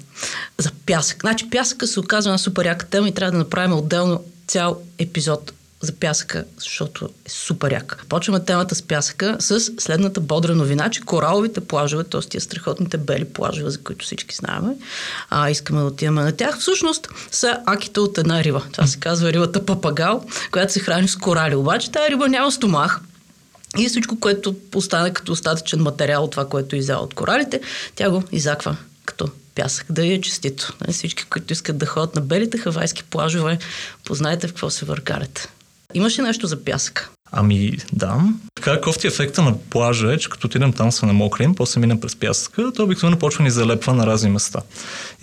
За 0.58 0.70
пясък. 0.86 1.20
Значи 1.20 1.50
пясъка 1.50 1.86
се 1.86 2.00
оказва 2.00 2.32
на 2.32 2.38
супер 2.38 2.64
яка 2.64 2.86
тема 2.86 3.08
и 3.08 3.14
трябва 3.14 3.32
да 3.32 3.38
направим 3.38 3.72
отделно 3.72 4.24
цял 4.46 4.82
епизод 4.98 5.52
за 5.80 5.92
пясъка, 5.92 6.44
защото 6.58 7.08
е 7.26 7.30
супер 7.30 7.72
як. 7.72 8.04
Почваме 8.08 8.44
темата 8.44 8.74
с 8.74 8.82
пясъка 8.82 9.36
с 9.38 9.60
следната 9.60 10.20
бодра 10.20 10.54
новина, 10.54 10.90
че 10.90 11.00
кораловите 11.00 11.60
плажове, 11.60 12.04
т.е. 12.04 12.20
тия 12.20 12.40
страхотните 12.40 12.96
бели 12.96 13.24
плажове, 13.24 13.70
за 13.70 13.78
които 13.78 14.04
всички 14.04 14.34
знаем, 14.34 14.64
а 15.30 15.50
искаме 15.50 15.80
да 15.80 15.86
отиваме 15.86 16.22
на 16.22 16.32
тях, 16.32 16.58
всъщност 16.58 17.08
са 17.30 17.58
аките 17.66 18.00
от 18.00 18.18
една 18.18 18.44
риба. 18.44 18.62
Това 18.72 18.86
се 18.86 19.00
казва 19.00 19.32
рибата 19.32 19.66
папагал, 19.66 20.24
която 20.50 20.72
се 20.72 20.80
храни 20.80 21.08
с 21.08 21.16
корали. 21.16 21.54
Обаче 21.54 21.90
тази 21.90 22.10
риба 22.10 22.28
няма 22.28 22.52
стомах, 22.52 23.00
и 23.78 23.88
всичко, 23.88 24.20
което 24.20 24.56
остане 24.74 25.12
като 25.12 25.32
остатъчен 25.32 25.80
материал 25.80 26.24
от 26.24 26.30
това, 26.30 26.48
което 26.48 26.76
е 26.76 26.78
изял 26.78 27.02
от 27.02 27.14
коралите, 27.14 27.60
тя 27.94 28.10
го 28.10 28.22
изаква 28.32 28.76
като 29.04 29.30
пясък. 29.54 29.86
Да 29.90 30.06
е 30.06 30.20
честито. 30.20 30.76
Нали, 30.80 30.92
всички, 30.92 31.24
които 31.24 31.52
искат 31.52 31.78
да 31.78 31.86
ходят 31.86 32.14
на 32.14 32.20
белите 32.20 32.58
хавайски 32.58 33.04
плажове, 33.04 33.58
познайте 34.04 34.46
в 34.46 34.50
какво 34.50 34.70
се 34.70 34.84
въркарят. 34.84 35.48
Имаше 35.94 36.22
нещо 36.22 36.46
за 36.46 36.64
пясък? 36.64 37.10
Ами 37.32 37.72
да. 37.92 38.20
Така 38.54 38.80
кофти 38.80 39.06
ефекта 39.06 39.42
на 39.42 39.58
плажа 39.70 40.12
е, 40.12 40.18
че 40.18 40.28
като 40.28 40.46
отидем 40.46 40.72
там 40.72 40.92
се 40.92 41.06
намокрим, 41.06 41.54
после 41.54 41.80
минем 41.80 42.00
през 42.00 42.16
пясъка, 42.16 42.72
то 42.76 42.82
обикновено 42.82 43.18
почва 43.18 43.44
ни 43.44 43.50
залепва 43.50 43.94
на 43.94 44.06
разни 44.06 44.30
места. 44.30 44.60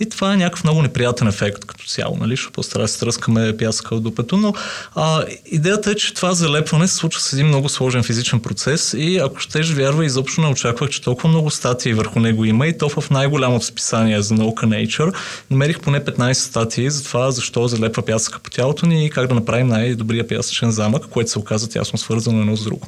И 0.00 0.08
това 0.08 0.32
е 0.32 0.36
някакъв 0.36 0.64
много 0.64 0.82
неприятен 0.82 1.28
ефект 1.28 1.64
като 1.64 1.84
цяло, 1.84 2.16
нали? 2.16 2.36
Ще 2.36 2.52
постара 2.52 2.88
се 2.88 2.98
тръскаме 2.98 3.56
пясъка 3.56 3.94
от 3.94 4.02
дупето, 4.02 4.36
но 4.36 4.54
а, 4.94 5.24
идеята 5.46 5.90
е, 5.90 5.94
че 5.94 6.14
това 6.14 6.34
залепване 6.34 6.88
се 6.88 6.94
случва 6.94 7.20
с 7.20 7.32
един 7.32 7.46
много 7.46 7.68
сложен 7.68 8.02
физичен 8.02 8.40
процес 8.40 8.94
и 8.98 9.18
ако 9.18 9.38
щеш 9.38 9.72
вярва, 9.72 10.04
изобщо 10.04 10.40
не 10.40 10.46
очаквах, 10.46 10.90
че 10.90 11.02
толкова 11.02 11.28
много 11.28 11.50
статии 11.50 11.94
върху 11.94 12.20
него 12.20 12.44
има 12.44 12.66
и 12.66 12.78
то 12.78 12.88
в 12.88 13.10
най-голямото 13.10 13.64
списание 13.64 14.22
за 14.22 14.34
наука 14.34 14.66
Nature. 14.66 15.14
Намерих 15.50 15.80
поне 15.80 16.04
15 16.04 16.32
статии 16.32 16.90
за 16.90 17.04
това 17.04 17.30
защо 17.30 17.68
залепва 17.68 18.02
пясъка 18.02 18.38
по 18.38 18.50
тялото 18.50 18.86
ни 18.86 19.06
и 19.06 19.10
как 19.10 19.26
да 19.26 19.34
направим 19.34 19.66
най-добрия 19.66 20.28
пясъчен 20.28 20.70
замък, 20.70 21.06
което 21.06 21.30
се 21.30 21.38
оказа 21.38 21.68
тясно 21.68 21.95
свързано 21.98 22.40
едно 22.40 22.56
с 22.56 22.64
друго. 22.64 22.86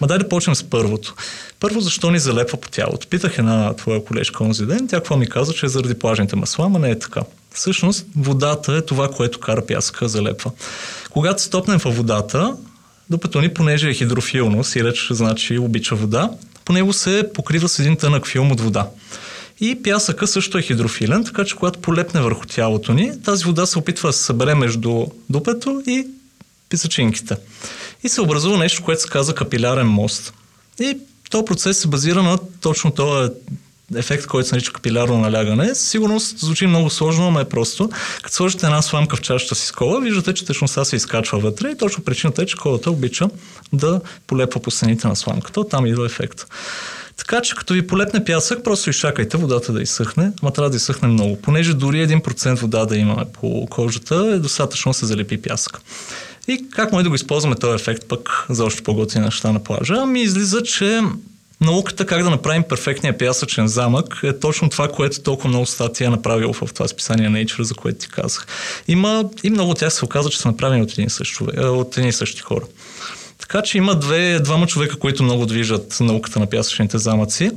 Ма 0.00 0.06
дай 0.06 0.18
да 0.18 0.28
почнем 0.28 0.54
с 0.54 0.64
първото. 0.64 1.14
Първо, 1.60 1.80
защо 1.80 2.10
ни 2.10 2.18
залепва 2.18 2.60
по 2.60 2.68
тялото? 2.68 3.08
Питах 3.08 3.38
една 3.38 3.76
твоя 3.76 4.04
колежка 4.04 4.44
онзи 4.44 4.66
ден, 4.66 4.88
тя 4.88 4.96
какво 4.96 5.16
ми 5.16 5.28
каза, 5.28 5.52
че 5.52 5.66
е 5.66 5.68
заради 5.68 5.94
плажните 5.94 6.36
масла, 6.36 6.66
ама 6.66 6.78
не 6.78 6.90
е 6.90 6.98
така. 6.98 7.20
Всъщност, 7.54 8.06
водата 8.16 8.72
е 8.76 8.82
това, 8.82 9.08
което 9.08 9.40
кара 9.40 9.66
пясъка 9.66 10.08
залепва. 10.08 10.50
Когато 11.10 11.42
стопнем 11.42 11.78
във 11.78 11.96
водата, 11.96 12.56
докато 13.10 13.40
ни, 13.40 13.54
понеже 13.54 13.90
е 13.90 13.94
хидрофилно, 13.94 14.64
сиреч 14.64 15.08
значи 15.10 15.58
обича 15.58 15.94
вода, 15.94 16.30
по 16.64 16.72
него 16.72 16.92
се 16.92 17.30
покрива 17.34 17.68
с 17.68 17.78
един 17.78 17.96
тънък 17.96 18.26
филм 18.26 18.52
от 18.52 18.60
вода. 18.60 18.88
И 19.60 19.82
пясъка 19.82 20.26
също 20.26 20.58
е 20.58 20.62
хидрофилен, 20.62 21.24
така 21.24 21.44
че 21.44 21.56
когато 21.56 21.78
полепне 21.78 22.20
върху 22.20 22.46
тялото 22.46 22.94
ни, 22.94 23.22
тази 23.22 23.44
вода 23.44 23.66
се 23.66 23.78
опитва 23.78 24.08
да 24.08 24.12
се 24.12 24.24
събере 24.24 24.54
между 24.54 25.06
дупето 25.30 25.82
и 25.86 26.06
писачинките. 26.68 27.36
И 28.02 28.08
се 28.08 28.20
образува 28.20 28.58
нещо, 28.58 28.82
което 28.82 29.02
се 29.02 29.08
казва 29.08 29.34
капилярен 29.34 29.86
мост. 29.86 30.34
И 30.80 30.98
този 31.30 31.44
процес 31.44 31.78
се 31.78 31.88
базира 31.88 32.22
на 32.22 32.38
точно 32.60 32.90
този 32.90 33.30
ефект, 33.94 34.26
който 34.26 34.48
се 34.48 34.54
нарича 34.54 34.72
капилярно 34.72 35.18
налягане. 35.18 35.74
Сигурност 35.74 36.38
звучи 36.38 36.66
много 36.66 36.90
сложно, 36.90 37.30
но 37.30 37.40
е 37.40 37.44
просто. 37.44 37.90
Като 38.22 38.34
сложите 38.34 38.66
една 38.66 38.82
сламка 38.82 39.16
в 39.16 39.20
чашата 39.20 39.54
си 39.54 39.66
с 39.66 39.72
кола, 39.72 40.00
виждате, 40.00 40.34
че 40.34 40.44
течността 40.44 40.84
се 40.84 40.96
изкачва 40.96 41.38
вътре 41.38 41.70
и 41.70 41.78
точно 41.78 42.04
причината 42.04 42.42
е, 42.42 42.46
че 42.46 42.56
колата 42.56 42.90
обича 42.90 43.28
да 43.72 44.00
полепва 44.26 44.60
по 44.60 44.70
стените 44.70 45.08
на 45.08 45.16
сламката. 45.16 45.60
Оттам 45.60 45.86
идва 45.86 46.06
ефект. 46.06 46.46
Така 47.16 47.40
че 47.40 47.54
като 47.54 47.74
ви 47.74 47.86
полепне 47.86 48.24
пясък, 48.24 48.64
просто 48.64 48.90
изчакайте 48.90 49.36
водата 49.36 49.72
да 49.72 49.82
изсъхне, 49.82 50.32
ама 50.42 50.52
трябва 50.52 50.70
да 50.70 50.76
изсъхне 50.76 51.08
много. 51.08 51.36
Понеже 51.42 51.74
дори 51.74 52.08
1% 52.08 52.54
вода 52.54 52.86
да 52.86 52.96
имаме 52.96 53.24
по 53.32 53.66
кожата, 53.70 54.32
е 54.34 54.38
достатъчно 54.38 54.90
да 54.90 54.98
се 54.98 55.06
залепи 55.06 55.42
пясък. 55.42 55.80
И 56.48 56.70
как 56.70 56.92
може 56.92 57.02
да 57.02 57.08
го 57.08 57.14
използваме 57.14 57.56
този 57.56 57.74
ефект 57.74 58.08
пък 58.08 58.46
за 58.50 58.64
още 58.64 58.82
по-готини 58.82 59.24
неща 59.24 59.52
на 59.52 59.64
плажа? 59.64 59.94
Ами 59.98 60.22
излиза, 60.22 60.62
че 60.62 61.00
науката 61.60 62.06
как 62.06 62.22
да 62.22 62.30
направим 62.30 62.62
перфектния 62.62 63.18
пясъчен 63.18 63.68
замък 63.68 64.20
е 64.22 64.38
точно 64.38 64.68
това, 64.68 64.88
което 64.88 65.20
толкова 65.20 65.48
много 65.48 65.66
статия 65.66 66.06
е 66.06 66.10
направил 66.10 66.52
в 66.52 66.74
това 66.74 66.88
списание 66.88 67.28
Nature, 67.28 67.62
за 67.62 67.74
което 67.74 67.98
ти 67.98 68.08
казах. 68.08 68.46
Има 68.88 69.24
и 69.42 69.50
много 69.50 69.70
от 69.70 69.78
тях 69.78 69.92
се 69.92 70.04
оказа, 70.04 70.30
че 70.30 70.38
са 70.38 70.48
направени 70.48 70.82
от 70.82 70.92
един, 70.92 71.10
същи, 71.10 71.44
от 71.58 71.98
един 71.98 72.08
и 72.08 72.12
същи 72.12 72.40
хора. 72.40 72.64
Така 73.48 73.62
че 73.62 73.78
има 73.78 73.94
две, 73.94 74.40
двама 74.40 74.66
човека, 74.66 74.96
които 74.96 75.22
много 75.22 75.46
движат 75.46 75.96
науката 76.00 76.40
на 76.40 76.46
пясъчните 76.46 76.98
замъци. 76.98 77.50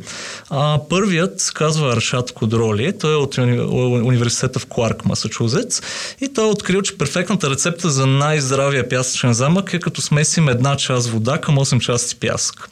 А, 0.50 0.79
първият 0.89 1.41
се 1.41 1.53
казва 1.53 1.93
Аршат 1.93 2.31
Кодроли. 2.31 2.98
Той 2.98 3.13
е 3.13 3.15
от 3.15 3.38
уни... 3.38 3.60
университета 4.01 4.60
в 4.60 4.65
Кларк, 4.65 5.05
Масачузетс. 5.05 5.81
И 6.22 6.34
той 6.34 6.48
е 6.48 6.51
открил, 6.51 6.81
че 6.81 6.98
перфектната 6.98 7.50
рецепта 7.50 7.89
за 7.89 8.05
най-здравия 8.05 8.89
пясъчен 8.89 9.34
замък 9.34 9.74
е 9.74 9.79
като 9.79 10.01
смесим 10.01 10.50
една 10.50 10.75
част 10.75 11.10
вода 11.10 11.38
към 11.38 11.58
8 11.58 11.79
части 11.79 12.15
пясък. 12.15 12.69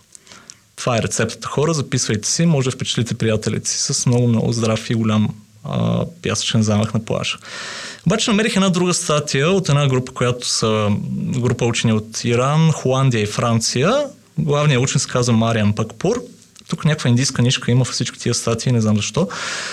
Това 0.76 0.98
е 0.98 1.02
рецептата. 1.02 1.48
Хора, 1.48 1.74
записвайте 1.74 2.28
си, 2.28 2.46
може 2.46 2.70
да 2.70 2.76
впечатлите 2.76 3.14
приятелите 3.14 3.70
си 3.70 3.94
с 3.94 4.06
много, 4.06 4.28
много 4.28 4.52
здрав 4.52 4.90
и 4.90 4.96
голям 4.96 5.30
а, 5.70 6.06
пясъчен 6.22 6.64
замък 6.64 6.94
на 6.94 7.06
плажа. 7.06 7.38
Обаче 8.06 8.32
намерих 8.32 8.56
една 8.56 8.70
друга 8.70 8.94
статия 8.94 9.50
от 9.50 9.70
една 9.70 9.88
група, 9.88 10.14
която 10.14 10.48
са 10.48 10.90
група 11.40 11.66
учени 11.66 11.94
от 11.94 12.24
Иран, 12.24 12.72
Холандия 12.72 13.22
и 13.22 13.26
Франция. 13.26 13.94
Главният 14.38 14.84
учен 14.84 15.00
се 15.00 15.08
казва 15.08 15.34
Мариан 15.34 15.74
Пакпур. 15.74 16.24
Тук 16.70 16.86
някаква 16.86 17.10
индийска 17.10 17.42
нишка 17.42 17.72
има 17.72 17.84
във 17.84 17.94
всички 17.94 18.20
тия 18.20 18.34
статии, 18.34 18.72
не 18.72 18.82
знам 18.82 18.96
защо. 18.96 19.28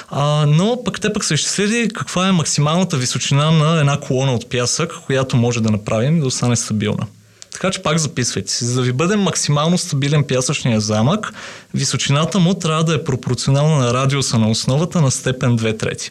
А, 0.09 0.47
но 0.47 0.85
пък 0.85 1.01
те 1.01 1.13
пък 1.13 1.25
са 1.25 1.35
изчислили 1.35 1.89
каква 1.95 2.29
е 2.29 2.33
максималната 2.33 2.97
височина 2.97 3.51
на 3.51 3.81
една 3.81 4.01
колона 4.01 4.35
от 4.35 4.51
пясък, 4.51 4.93
която 5.07 5.37
може 5.37 5.61
да 5.61 5.71
направим 5.71 6.21
да 6.21 6.27
остане 6.27 6.57
стабилна. 6.57 7.07
Така 7.55 7.71
че 7.71 7.83
пак 7.83 7.99
записвайте 7.99 8.53
си. 8.53 8.65
За 8.65 8.75
да 8.75 8.83
ви 8.83 8.93
бъде 8.93 9.17
максимално 9.17 9.79
стабилен 9.79 10.25
пясъчния 10.25 10.81
замък, 10.81 11.33
височината 11.75 12.39
му 12.39 12.55
трябва 12.55 12.85
да 12.85 12.95
е 12.95 13.05
пропорционална 13.05 13.77
на 13.77 13.95
радиуса 13.95 14.39
на 14.39 14.51
основата 14.51 15.01
на 15.01 15.11
степен 15.11 15.59
2 15.59 15.79
трети. 15.79 16.11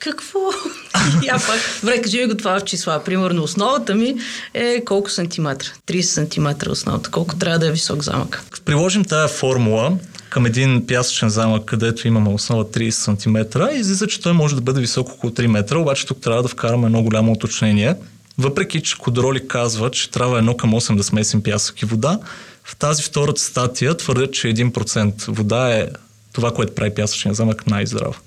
Какво? 0.00 0.38
Я 1.22 1.34
пак. 1.34 1.60
Добре, 1.80 2.02
кажи 2.02 2.18
ми 2.18 2.26
го 2.26 2.36
това 2.36 2.60
в 2.60 2.64
числа. 2.64 3.04
Примерно 3.04 3.42
основата 3.42 3.94
ми 3.94 4.14
е 4.54 4.84
колко 4.84 5.10
сантиметра? 5.10 5.68
30 5.86 6.00
сантиметра 6.00 6.70
основата. 6.70 7.10
Колко 7.10 7.36
трябва 7.36 7.58
да 7.58 7.66
е 7.66 7.72
висок 7.72 8.02
замък? 8.02 8.44
Приложим 8.64 9.04
тая 9.04 9.28
формула 9.28 9.92
към 10.30 10.46
един 10.46 10.86
пясъчен 10.86 11.28
замък, 11.28 11.64
където 11.64 12.08
имаме 12.08 12.28
основа 12.28 12.64
30 12.64 12.90
см, 12.90 13.62
излиза, 13.74 14.06
че 14.06 14.20
той 14.20 14.32
може 14.32 14.54
да 14.54 14.60
бъде 14.60 14.80
висок 14.80 15.08
около 15.08 15.32
3 15.32 15.46
метра, 15.46 15.78
обаче 15.78 16.06
тук 16.06 16.20
трябва 16.20 16.42
да 16.42 16.48
вкараме 16.48 16.86
едно 16.86 17.02
голямо 17.02 17.32
уточнение. 17.32 17.94
Въпреки, 18.38 18.82
че 18.82 18.98
Кодроли 18.98 19.48
казва, 19.48 19.90
че 19.90 20.10
трябва 20.10 20.38
едно 20.38 20.56
към 20.56 20.72
8 20.72 20.96
да 20.96 21.04
смесим 21.04 21.42
пясък 21.42 21.82
и 21.82 21.86
вода, 21.86 22.18
в 22.64 22.76
тази 22.76 23.02
втората 23.02 23.40
статия 23.40 23.96
твърдят, 23.96 24.32
че 24.32 24.48
1% 24.48 25.28
вода 25.28 25.70
е 25.74 25.88
това, 26.32 26.54
което 26.54 26.74
прави 26.74 26.94
пясъчния 26.94 27.34
замък 27.34 27.66
най-здрав. 27.66 28.20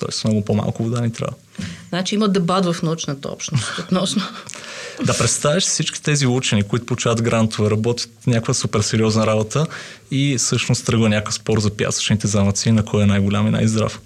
Тоест 0.00 0.24
много 0.24 0.44
по-малко 0.44 0.82
вода 0.82 1.00
ни 1.00 1.12
трябва. 1.12 1.34
Значи 1.88 2.14
има 2.14 2.28
дебат 2.28 2.64
в 2.66 2.82
научната 2.82 3.28
общност 3.28 3.78
относно. 3.78 4.22
да 5.06 5.18
представиш 5.18 5.64
всички 5.64 6.02
тези 6.02 6.26
учени, 6.26 6.62
които 6.62 6.86
получават 6.86 7.22
грантове, 7.22 7.70
работят 7.70 8.10
някаква 8.26 8.54
супер 8.54 8.80
сериозна 8.80 9.26
работа 9.26 9.66
и 10.10 10.36
всъщност 10.38 10.86
тръгва 10.86 11.08
някакъв 11.08 11.34
спор 11.34 11.60
за 11.60 11.76
пясъчните 11.76 12.26
замъци, 12.26 12.72
на 12.72 12.84
кой 12.84 13.02
е 13.02 13.06
най-голям 13.06 13.46
и 13.46 13.50
най-здрав. 13.50 14.00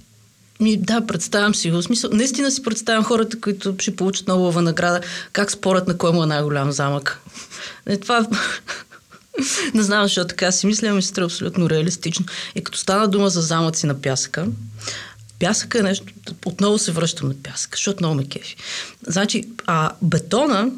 Ми, 0.62 0.76
да, 0.76 1.06
представям 1.06 1.54
си 1.54 1.70
го. 1.70 1.82
Смисъл, 1.82 2.10
наистина 2.12 2.50
си 2.50 2.62
представям 2.62 3.04
хората, 3.04 3.40
които 3.40 3.74
ще 3.78 3.96
получат 3.96 4.28
Нобелова 4.28 4.62
награда, 4.62 5.00
как 5.32 5.50
спорят 5.50 5.88
на 5.88 5.98
кой 5.98 6.12
му 6.12 6.22
е 6.22 6.26
най-голям 6.26 6.72
замък. 6.72 7.20
Не, 7.86 7.96
това... 7.96 8.26
Не 9.74 9.82
знам, 9.82 10.02
защо 10.02 10.26
така 10.26 10.52
си 10.52 10.66
мисля, 10.66 10.94
ми 10.94 11.02
се 11.02 11.20
абсолютно 11.20 11.70
реалистично. 11.70 12.26
И 12.54 12.64
като 12.64 12.78
стана 12.78 13.08
дума 13.08 13.30
за 13.30 13.40
замъци 13.40 13.86
на 13.86 14.00
пясъка, 14.00 14.46
пясъка 15.38 15.78
е 15.78 15.82
нещо, 15.82 16.04
отново 16.46 16.78
се 16.78 16.92
връщам 16.92 17.28
на 17.28 17.34
пясъка, 17.42 17.76
защото 17.76 17.98
много 18.00 18.14
ме 18.14 18.28
кефи. 18.28 18.56
Значи, 19.06 19.44
а 19.66 19.90
бетона, 20.02 20.70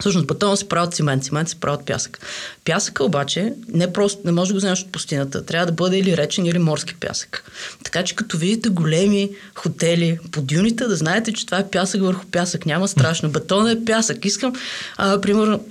Всъщност 0.00 0.26
бетона 0.26 0.56
се 0.56 0.68
прави 0.68 0.86
от 0.86 0.94
цимент, 0.94 1.24
цимент 1.24 1.48
се 1.48 1.56
прави 1.56 1.74
от 1.74 1.86
пясък. 1.86 2.18
Пясъка 2.64 3.04
обаче 3.04 3.52
не, 3.68 3.92
просто, 3.92 4.20
не 4.24 4.32
може 4.32 4.48
да 4.48 4.54
го 4.54 4.58
вземеш 4.58 4.82
от 4.82 4.92
пустината. 4.92 5.46
Трябва 5.46 5.66
да 5.66 5.72
бъде 5.72 5.98
или 5.98 6.16
речен, 6.16 6.46
или 6.46 6.58
морски 6.58 6.94
пясък. 6.94 7.50
Така 7.84 8.04
че 8.04 8.16
като 8.16 8.36
видите 8.36 8.68
големи 8.68 9.30
хотели 9.54 10.18
по 10.32 10.42
дюните, 10.42 10.84
да 10.84 10.96
знаете, 10.96 11.32
че 11.32 11.46
това 11.46 11.58
е 11.58 11.70
пясък 11.70 12.00
върху 12.00 12.26
пясък. 12.26 12.66
Няма 12.66 12.88
страшно. 12.88 13.30
Бетона 13.30 13.70
е 13.70 13.84
пясък. 13.84 14.24
Искам, 14.24 14.52
а, 14.96 15.20
примерно, 15.20 15.64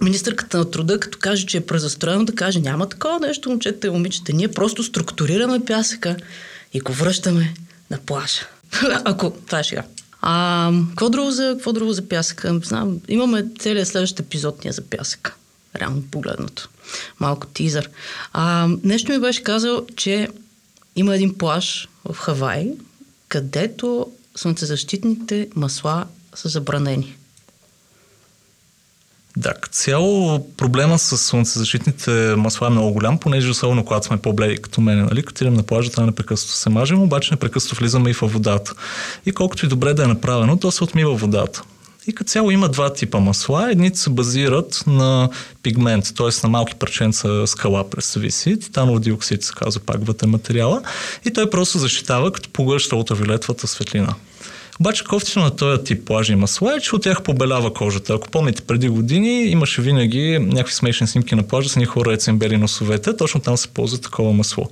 министърката 0.00 0.58
на 0.58 0.70
труда, 0.70 1.00
като 1.00 1.18
каже, 1.18 1.46
че 1.46 1.56
е 1.56 1.66
презастроено, 1.66 2.24
да 2.24 2.34
каже, 2.34 2.60
няма 2.60 2.88
такова 2.88 3.20
нещо, 3.20 3.50
момчета 3.50 3.86
и 3.86 3.90
момичета. 3.90 4.32
Ние 4.32 4.48
просто 4.48 4.82
структурираме 4.82 5.64
пясъка 5.64 6.16
и 6.72 6.80
го 6.80 6.92
връщаме 6.92 7.54
на 7.90 7.98
плажа. 7.98 8.46
Ако 9.04 9.30
това 9.30 9.58
е 9.60 9.64
сега. 9.64 9.82
А, 10.22 10.72
какво 10.88 11.10
друго 11.10 11.30
за, 11.30 11.52
какво 11.56 11.72
друго 11.72 11.92
за 11.92 12.08
пясъка? 12.08 12.60
Знам, 12.64 13.00
имаме 13.08 13.46
целият 13.58 13.88
следващ 13.88 14.20
епизод 14.20 14.64
ние 14.64 14.72
за 14.72 14.82
пясъка. 14.82 15.34
Реално 15.76 16.02
погледнато. 16.10 16.68
Малко 17.20 17.46
тизър. 17.46 17.90
А, 18.32 18.68
нещо 18.84 19.12
ми 19.12 19.18
беше 19.18 19.42
казал, 19.42 19.86
че 19.96 20.28
има 20.96 21.14
един 21.14 21.38
плаж 21.38 21.88
в 22.04 22.14
Хавай, 22.14 22.72
където 23.28 24.06
слънцезащитните 24.36 25.48
масла 25.54 26.06
са 26.34 26.48
забранени. 26.48 27.16
Да, 29.40 29.52
цяло 29.70 30.46
проблема 30.56 30.98
с 30.98 31.18
слънцезащитните 31.18 32.10
масла 32.36 32.66
е 32.66 32.70
много 32.70 32.92
голям, 32.92 33.18
понеже 33.18 33.50
особено 33.50 33.84
когато 33.84 34.06
сме 34.06 34.16
по-бледи 34.16 34.56
като 34.56 34.80
мен, 34.80 35.04
нали, 35.04 35.22
като 35.22 35.44
идем 35.44 35.54
на 35.54 35.62
плажата, 35.62 36.06
непрекъснато 36.06 36.54
се 36.54 36.70
мажем, 36.70 37.02
обаче 37.02 37.34
непрекъснато 37.34 37.76
влизаме 37.76 38.10
и 38.10 38.14
в 38.14 38.20
водата. 38.22 38.74
И 39.26 39.32
колкото 39.32 39.66
и 39.66 39.68
добре 39.68 39.94
да 39.94 40.04
е 40.04 40.06
направено, 40.06 40.56
то 40.56 40.70
се 40.70 40.84
отмива 40.84 41.14
водата. 41.14 41.62
И 42.06 42.12
като 42.12 42.28
цяло 42.28 42.50
има 42.50 42.68
два 42.68 42.92
типа 42.92 43.18
масла. 43.18 43.70
Едните 43.70 43.98
се 43.98 44.10
базират 44.10 44.84
на 44.86 45.28
пигмент, 45.62 46.14
т.е. 46.16 46.28
на 46.42 46.48
малки 46.48 46.74
парченца 46.74 47.46
скала, 47.46 47.90
представи 47.90 48.30
си. 48.30 48.60
Титанов 48.60 49.00
диоксид 49.00 49.42
се 49.42 49.52
казва 49.56 49.80
пак 49.86 50.06
вътре 50.06 50.26
материала. 50.26 50.82
И 51.24 51.32
той 51.32 51.50
просто 51.50 51.78
защитава, 51.78 52.32
като 52.32 52.50
поглъща 52.50 52.96
ултравиолетовата 52.96 53.66
светлина. 53.66 54.14
Обаче 54.80 55.04
кофтите 55.04 55.38
на 55.38 55.56
този 55.56 55.84
тип 55.84 56.06
плажни 56.06 56.36
масла 56.36 56.74
е, 56.76 56.80
че 56.80 56.94
от 56.94 57.02
тях 57.02 57.22
побелява 57.22 57.74
кожата. 57.74 58.14
Ако 58.14 58.28
помните, 58.28 58.62
преди 58.62 58.88
години 58.88 59.42
имаше 59.42 59.82
винаги 59.82 60.38
някакви 60.38 60.74
смешни 60.74 61.06
снимки 61.06 61.34
на 61.34 61.42
плажа 61.42 61.68
с 61.68 61.76
ни 61.76 61.84
хора 61.84 62.18
бели 62.32 62.56
носовете, 62.56 63.16
точно 63.16 63.40
там 63.40 63.56
се 63.56 63.68
ползва 63.68 63.98
такова 63.98 64.32
масло. 64.32 64.68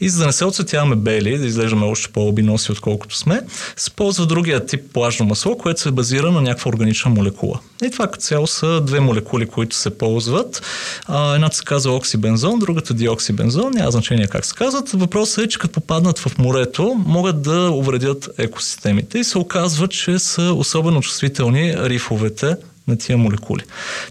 И 0.00 0.08
за 0.08 0.18
да 0.18 0.26
не 0.26 0.32
се 0.32 0.44
оцветяваме 0.44 0.96
бели, 0.96 1.38
да 1.38 1.46
изглеждаме 1.46 1.86
още 1.86 2.12
по-обиноси, 2.12 2.72
отколкото 2.72 3.16
сме, 3.16 3.40
се 3.76 3.90
ползва 3.90 4.26
другия 4.26 4.66
тип 4.66 4.80
плажно 4.92 5.26
масло, 5.26 5.58
което 5.58 5.80
се 5.80 5.90
базира 5.90 6.30
на 6.30 6.42
някаква 6.42 6.68
органична 6.68 7.10
молекула. 7.10 7.60
И 7.84 7.90
това 7.90 8.06
като 8.06 8.24
цяло 8.24 8.46
са 8.46 8.80
две 8.80 9.00
молекули, 9.00 9.46
които 9.46 9.76
се 9.76 9.98
ползват. 9.98 10.62
А, 11.06 11.34
едната 11.34 11.56
се 11.56 11.64
казва 11.64 11.92
оксибензон, 11.92 12.58
другата 12.58 12.94
диоксибензон, 12.94 13.72
няма 13.74 13.90
значение 13.90 14.26
как 14.26 14.46
се 14.46 14.54
казват. 14.54 14.90
Въпросът 14.90 15.44
е, 15.44 15.48
че 15.48 15.58
като 15.58 15.74
попаднат 15.74 16.18
в 16.18 16.38
морето, 16.38 16.94
могат 17.06 17.42
да 17.42 17.70
увредят 17.70 18.28
екосистемите 18.38 19.18
и 19.18 19.24
се 19.24 19.38
оказва, 19.38 19.88
че 19.88 20.18
са 20.18 20.42
особено 20.42 21.00
чувствителни 21.00 21.74
рифовете 21.76 22.56
на 22.90 22.98
тия 22.98 23.18
молекули. 23.18 23.62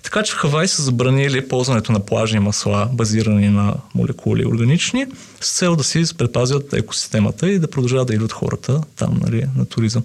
Така 0.03 0.23
че 0.23 0.33
в 0.33 0.35
Хавай 0.35 0.67
са 0.67 0.81
забранили 0.81 1.47
ползването 1.47 1.91
на 1.91 1.99
плажни 1.99 2.39
масла, 2.39 2.89
базирани 2.93 3.49
на 3.49 3.73
молекули 3.95 4.45
органични, 4.45 5.05
с 5.41 5.57
цел 5.57 5.75
да 5.75 5.83
си 5.83 6.03
предпазят 6.17 6.73
екосистемата 6.73 7.49
и 7.49 7.59
да 7.59 7.69
продължават 7.69 8.07
да 8.07 8.13
идват 8.13 8.31
хората 8.31 8.81
там, 8.95 9.19
нали, 9.23 9.45
на 9.57 9.65
туризъм. 9.65 10.03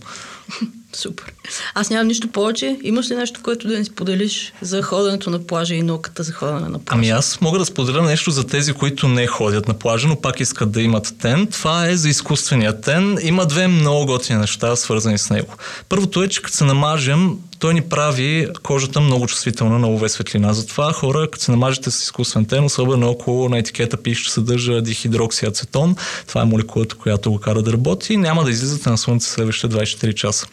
Супер. 0.97 1.33
Аз 1.75 1.91
нямам 1.91 2.07
нищо 2.07 2.29
повече. 2.29 2.79
Имаш 2.83 3.11
ли 3.11 3.15
нещо, 3.15 3.41
което 3.43 3.69
да 3.69 3.79
ни 3.79 3.85
споделиш 3.85 4.53
за 4.61 4.83
ходенето 4.83 5.31
на 5.31 5.47
плажа 5.47 5.75
и 5.75 5.83
науката 5.83 6.23
за 6.23 6.33
ходене 6.33 6.61
на 6.61 6.79
плажа? 6.79 6.85
Ами 6.87 7.11
аз 7.11 7.41
мога 7.41 7.59
да 7.59 7.65
споделя 7.65 8.03
нещо 8.03 8.31
за 8.31 8.47
тези, 8.47 8.73
които 8.73 9.09
не 9.09 9.27
ходят 9.27 9.69
на 9.69 9.75
плажа, 9.75 10.09
но 10.09 10.21
пак 10.21 10.41
искат 10.41 10.73
да 10.73 10.83
имат 10.83 11.15
тен. 11.21 11.47
Това 11.47 11.89
е 11.89 11.97
за 11.97 12.09
изкуствения 12.09 12.81
тен. 12.81 13.19
Има 13.23 13.47
две 13.47 13.69
много 13.69 14.07
готини 14.07 14.39
неща, 14.39 14.77
свързани 14.77 15.19
с 15.19 15.31
него. 15.31 15.55
Първото 15.89 16.23
е, 16.23 16.29
че 16.29 16.43
като 16.43 16.57
се 16.57 16.65
намажем, 16.65 17.39
той 17.59 17.75
ни 17.75 17.81
прави 17.81 18.49
кожата 18.63 19.01
много 19.01 19.27
чувствителна 19.27 19.79
на 19.79 19.87
UV 19.87 20.07
светлина. 20.07 20.53
Затова 20.53 20.93
хора, 20.93 21.29
като 21.31 21.45
се 21.45 21.51
намажете 21.51 21.91
с 21.91 22.03
изкуствен 22.03 22.45
тен, 22.45 22.65
особено 22.65 23.11
ако 23.11 23.49
на 23.49 23.59
етикета 23.59 23.97
пише, 23.97 24.25
че 24.25 24.33
съдържа 24.33 24.83
дихидроксиацетон, 24.83 25.97
това 26.27 26.43
е 26.43 26.45
молекулата, 26.45 26.95
която 26.95 27.31
го 27.31 27.39
кара 27.39 27.63
да 27.63 27.73
работи, 27.73 28.17
няма 28.17 28.45
да 28.45 28.51
излизате 28.51 28.91
на 28.91 28.99
слънце 28.99 29.31
следващите 29.31 29.77
24 29.77 30.15
часа. 30.15 30.47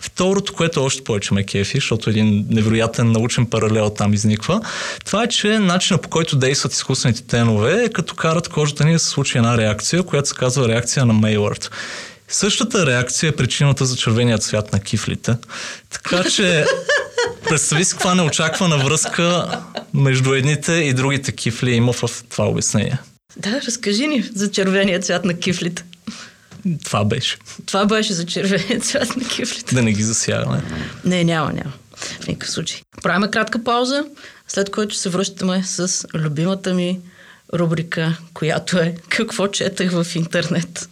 Второто, 0.00 0.52
което 0.52 0.84
още 0.84 1.04
повече 1.04 1.34
ме 1.34 1.46
кефи, 1.46 1.76
защото 1.76 2.10
един 2.10 2.46
невероятен 2.50 3.12
научен 3.12 3.46
паралел 3.46 3.90
там 3.90 4.14
изниква, 4.14 4.60
това 5.04 5.22
е, 5.22 5.28
че 5.28 5.58
начинът 5.58 6.02
по 6.02 6.08
който 6.08 6.36
действат 6.36 6.72
изкуствените 6.72 7.22
тенове 7.22 7.84
е 7.84 7.88
като 7.88 8.14
карат 8.14 8.48
кожата 8.48 8.84
ни 8.84 8.92
да 8.92 8.98
се 8.98 9.08
случи 9.08 9.38
една 9.38 9.58
реакция, 9.58 10.02
която 10.02 10.28
се 10.28 10.34
казва 10.34 10.68
реакция 10.68 11.06
на 11.06 11.12
Мейлърд. 11.12 11.70
Същата 12.28 12.86
реакция 12.86 13.28
е 13.28 13.36
причината 13.36 13.84
за 13.84 13.96
червения 13.96 14.38
цвят 14.38 14.72
на 14.72 14.80
кифлите. 14.80 15.36
Така 15.90 16.24
че 16.30 16.64
представи 17.48 17.84
си 17.84 17.92
каква 17.92 18.14
неочаквана 18.14 18.78
връзка 18.78 19.60
между 19.94 20.34
едните 20.34 20.72
и 20.72 20.92
другите 20.92 21.32
кифли 21.32 21.70
има 21.70 21.92
в 21.92 22.24
това 22.30 22.44
обяснение. 22.44 22.98
Да, 23.36 23.60
разкажи 23.66 24.06
ни 24.06 24.22
за 24.34 24.50
червения 24.50 25.00
цвят 25.00 25.24
на 25.24 25.34
кифлите. 25.34 25.84
Това 26.84 27.04
беше. 27.04 27.38
Това 27.66 27.86
беше 27.86 28.12
за 28.12 28.26
червения 28.26 28.80
цвят 28.80 29.16
на 29.16 29.28
кифлите. 29.28 29.74
Да 29.74 29.82
не 29.82 29.92
ги 29.92 30.02
засягаме. 30.02 30.62
Не, 31.04 31.24
няма, 31.24 31.52
няма. 31.52 31.72
В 31.96 32.26
никакъв 32.26 32.50
случай. 32.50 32.80
Правиме 33.02 33.30
кратка 33.30 33.64
пауза, 33.64 34.04
след 34.48 34.70
което 34.70 34.94
се 34.94 35.08
връщаме 35.08 35.62
с 35.64 36.06
любимата 36.14 36.74
ми 36.74 37.00
рубрика, 37.54 38.18
която 38.34 38.78
е 38.78 38.96
Какво 39.08 39.48
четах 39.48 39.90
в 39.90 40.06
интернет. 40.14 40.88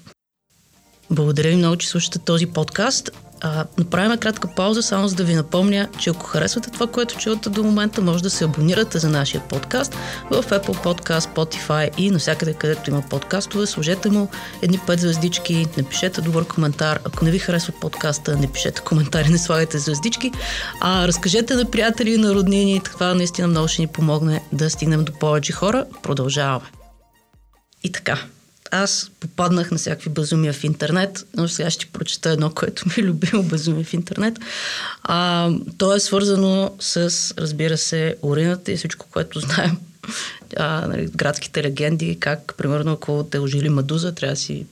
Благодаря 1.11 1.49
ви 1.49 1.57
много, 1.57 1.77
че 1.77 1.89
слушате 1.89 2.19
този 2.19 2.47
подкаст. 2.47 3.11
А, 3.45 3.65
направим 3.79 4.19
кратка 4.19 4.49
пауза, 4.57 4.83
само 4.83 5.09
за 5.09 5.15
да 5.15 5.25
ви 5.25 5.35
напомня, 5.35 5.89
че 5.99 6.11
ако 6.11 6.27
харесвате 6.27 6.71
това, 6.71 6.87
което 6.87 7.17
чувате 7.17 7.51
до 7.51 7.65
момента, 7.65 8.03
може 8.03 8.23
да 8.23 8.31
се 8.31 8.45
абонирате 8.45 8.99
за 8.99 9.09
нашия 9.09 9.41
подкаст 9.49 9.97
в 10.31 10.43
Apple 10.43 10.85
Podcast, 10.85 11.35
Spotify 11.35 11.91
и 11.99 12.11
навсякъде, 12.11 12.55
където 12.55 12.91
има 12.91 13.03
подкастове. 13.11 13.67
Сложете 13.67 14.11
му 14.11 14.29
едни 14.63 14.79
пет 14.87 15.01
звездички, 15.01 15.67
напишете 15.77 16.21
добър 16.21 16.47
коментар. 16.47 17.01
Ако 17.05 17.25
не 17.25 17.31
ви 17.31 17.39
харесва 17.39 17.73
подкаста, 17.81 18.37
не 18.37 18.53
пишете 18.53 18.81
коментари, 18.81 19.29
не 19.31 19.39
слагайте 19.39 19.79
звездички. 19.79 20.33
А 20.81 21.09
разкажете 21.09 21.55
на 21.55 21.71
приятели 21.71 22.15
и 22.15 22.19
на 22.19 22.35
роднини. 22.35 22.81
Това 22.85 23.15
наистина 23.15 23.49
много 23.49 23.69
ще 23.69 23.83
ни 23.83 23.89
помогне 23.89 24.43
да 24.53 24.71
стигнем 24.71 25.05
до 25.05 25.13
повече 25.13 25.53
хора. 25.53 25.85
Продължаваме. 26.03 26.67
И 27.85 27.93
така, 27.93 28.19
аз 28.73 29.11
попаднах 29.21 29.71
на 29.71 29.79
всякакви 29.79 30.11
безумия 30.11 30.53
в 30.53 30.65
интернет, 30.65 31.27
но 31.37 31.49
сега 31.49 31.71
ще 31.71 31.87
прочета 31.87 32.31
едно, 32.31 32.51
което 32.51 32.85
ми 32.89 32.95
е 32.99 33.03
любимо 33.03 33.43
безумие 33.49 33.85
в 33.85 33.95
интернет. 33.95 34.39
А, 35.03 35.51
то 35.79 35.95
е 35.95 36.01
свързано 36.01 36.75
с, 36.81 37.11
разбира 37.39 37.79
се, 37.79 38.17
урината 38.23 38.73
и 38.73 38.77
всичко, 38.77 39.07
което 39.11 39.41
знаем. 39.41 39.77
А, 40.57 40.87
нали, 40.87 41.07
градските 41.07 41.63
легенди, 41.63 42.21
как, 42.21 42.55
примерно, 42.57 42.93
ако 42.93 43.27
те 43.31 43.39
ожили 43.39 43.69
мадуза, 43.69 44.15
трябва 44.15 44.35
да 44.35 44.41
си 44.41 44.67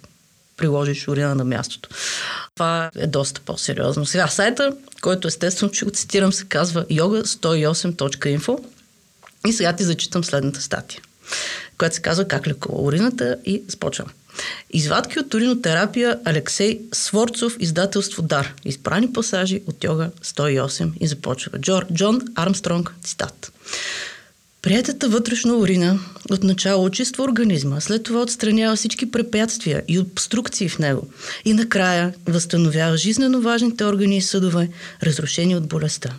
приложиш 0.56 1.08
урина 1.08 1.34
на 1.34 1.44
мястото. 1.44 1.88
Това 2.54 2.90
е 2.96 3.06
доста 3.06 3.40
по-сериозно. 3.40 4.06
Сега 4.06 4.28
сайта, 4.28 4.76
който 5.00 5.28
естествено, 5.28 5.72
че 5.72 5.84
го 5.84 5.90
цитирам, 5.90 6.32
се 6.32 6.44
казва 6.44 6.84
yoga108.info 6.84 8.64
и 9.46 9.52
сега 9.52 9.72
ти 9.72 9.84
зачитам 9.84 10.24
следната 10.24 10.60
статия 10.60 11.02
която 11.80 11.96
се 11.96 12.02
казва 12.02 12.28
Как 12.28 12.46
лекува 12.46 12.82
урината 12.82 13.36
и 13.46 13.62
започвам. 13.68 14.08
Извадки 14.70 15.18
от 15.18 15.34
уринотерапия 15.34 16.18
Алексей 16.24 16.80
Сворцов, 16.92 17.56
издателство 17.60 18.22
Дар. 18.22 18.54
Избрани 18.64 19.12
пасажи 19.12 19.62
от 19.66 19.84
йога 19.84 20.10
108 20.24 20.92
и 21.00 21.06
започва. 21.06 21.58
Джор, 21.58 21.86
Джон 21.92 22.20
Армстронг, 22.34 22.94
цитат. 23.04 23.52
Приятата 24.62 25.08
вътрешна 25.08 25.56
урина 25.56 25.98
отначало 26.30 26.84
очиства 26.84 27.24
организма, 27.24 27.80
след 27.80 28.02
това 28.02 28.20
отстранява 28.20 28.76
всички 28.76 29.10
препятствия 29.10 29.82
и 29.88 29.98
обструкции 29.98 30.68
в 30.68 30.78
него 30.78 31.08
и 31.44 31.54
накрая 31.54 32.14
възстановява 32.26 32.96
жизненно 32.96 33.40
важните 33.40 33.84
органи 33.84 34.16
и 34.16 34.22
съдове, 34.22 34.68
разрушени 35.02 35.56
от 35.56 35.68
болестта. 35.68 36.14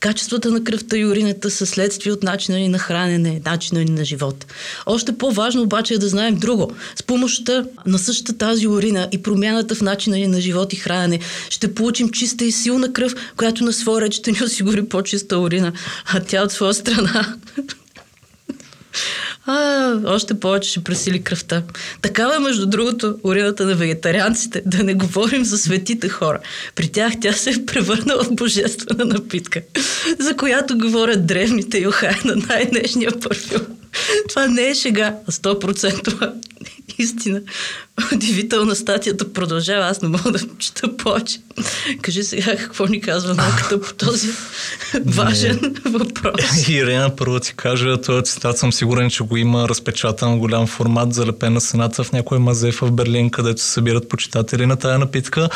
Качествата 0.00 0.50
на 0.50 0.64
кръвта 0.64 0.96
и 0.96 1.06
урината 1.06 1.50
са 1.50 1.66
следствие 1.66 2.12
от 2.12 2.22
начина 2.22 2.58
ни 2.58 2.68
на 2.68 2.78
хранене, 2.78 3.40
начина 3.44 3.80
ни 3.80 3.90
на 3.90 4.04
живот. 4.04 4.46
Още 4.86 5.18
по-важно 5.18 5.62
обаче 5.62 5.94
е 5.94 5.98
да 5.98 6.08
знаем 6.08 6.36
друго. 6.36 6.72
С 6.96 7.02
помощта 7.02 7.64
на 7.86 7.98
същата 7.98 8.38
тази 8.38 8.68
урина 8.68 9.08
и 9.12 9.22
промяната 9.22 9.74
в 9.74 9.82
начина 9.82 10.16
ни 10.16 10.26
на 10.26 10.40
живот 10.40 10.72
и 10.72 10.76
хранене 10.76 11.20
ще 11.50 11.74
получим 11.74 12.10
чиста 12.10 12.44
и 12.44 12.52
силна 12.52 12.92
кръв, 12.92 13.14
която 13.36 13.64
на 13.64 13.72
своя 13.72 14.00
реч 14.00 14.14
ще 14.14 14.30
ни 14.30 14.38
осигури 14.44 14.88
по-чиста 14.88 15.38
урина. 15.38 15.72
А 16.06 16.20
тя 16.20 16.42
от 16.42 16.52
своя 16.52 16.74
страна 16.74 17.36
а, 19.46 19.94
още 20.06 20.40
повече 20.40 20.70
ще 20.70 20.84
пресили 20.84 21.22
кръвта. 21.22 21.62
Такава 22.02 22.36
е, 22.36 22.38
между 22.38 22.66
другото, 22.66 23.16
урината 23.22 23.64
на 23.64 23.74
вегетарианците. 23.74 24.62
Да 24.66 24.84
не 24.84 24.94
говорим 24.94 25.44
за 25.44 25.58
светите 25.58 26.08
хора. 26.08 26.38
При 26.74 26.88
тях 26.88 27.12
тя 27.20 27.32
се 27.32 27.50
е 27.50 27.66
превърнала 27.66 28.24
в 28.24 28.34
божествена 28.34 29.04
напитка, 29.04 29.62
за 30.18 30.36
която 30.36 30.78
говорят 30.78 31.26
древните 31.26 31.78
юхай 31.78 32.14
на 32.24 32.36
най-днешния 32.36 33.20
парфюм. 33.20 33.66
Това 34.28 34.46
не 34.46 34.68
е 34.68 34.74
шега, 34.74 35.16
а 35.28 35.32
100% 35.32 36.32
истина. 36.98 37.40
Удивителна 38.12 38.74
статията 38.74 39.32
продължава. 39.32 39.86
Аз 39.86 40.02
не 40.02 40.08
мога 40.08 40.32
да 40.32 40.38
чета 40.58 40.96
повече. 40.96 41.38
Кажи 42.02 42.24
сега 42.24 42.56
какво 42.56 42.86
ни 42.86 43.00
казва 43.00 43.34
науката 43.34 43.80
по 43.80 43.94
този 43.94 44.28
важен 45.04 45.76
въпрос. 45.84 46.68
Ирена, 46.68 47.16
първо 47.16 47.40
ти 47.40 47.54
кажа, 47.56 48.00
този 48.00 48.22
цитат 48.22 48.58
съм 48.58 48.72
сигурен, 48.72 49.10
че 49.10 49.24
го 49.24 49.36
има 49.36 49.68
разпечатан 49.68 50.34
в 50.34 50.38
голям 50.38 50.66
формат, 50.66 51.14
залепен 51.14 51.52
на 51.52 51.60
стената 51.60 52.04
в 52.04 52.12
някой 52.12 52.38
мазе 52.38 52.72
в 52.72 52.92
Берлин, 52.92 53.30
където 53.30 53.62
се 53.62 53.68
събират 53.68 54.08
почитатели 54.08 54.66
на 54.66 54.76
тая 54.76 54.98
напитка. 54.98 55.48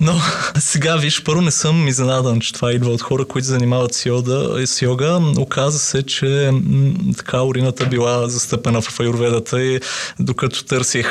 Но 0.00 0.20
сега, 0.58 0.96
виж, 0.96 1.22
първо 1.22 1.40
не 1.40 1.50
съм 1.50 1.88
изненадан, 1.88 2.40
че 2.40 2.52
това 2.52 2.72
идва 2.72 2.90
от 2.90 3.02
хора, 3.02 3.24
които 3.24 3.48
занимават 3.48 3.94
с, 3.94 4.06
йода, 4.06 4.66
с 4.66 4.82
йога. 4.82 5.20
Оказа 5.38 5.78
се, 5.78 6.02
че 6.02 6.50
м- 6.52 6.92
така 7.16 7.42
урината 7.42 7.86
била 7.86 8.28
застъпена 8.28 8.82
в 8.82 9.00
аюрведата 9.00 9.62
и 9.62 9.80
докато 10.20 10.64
търсих 10.64 11.06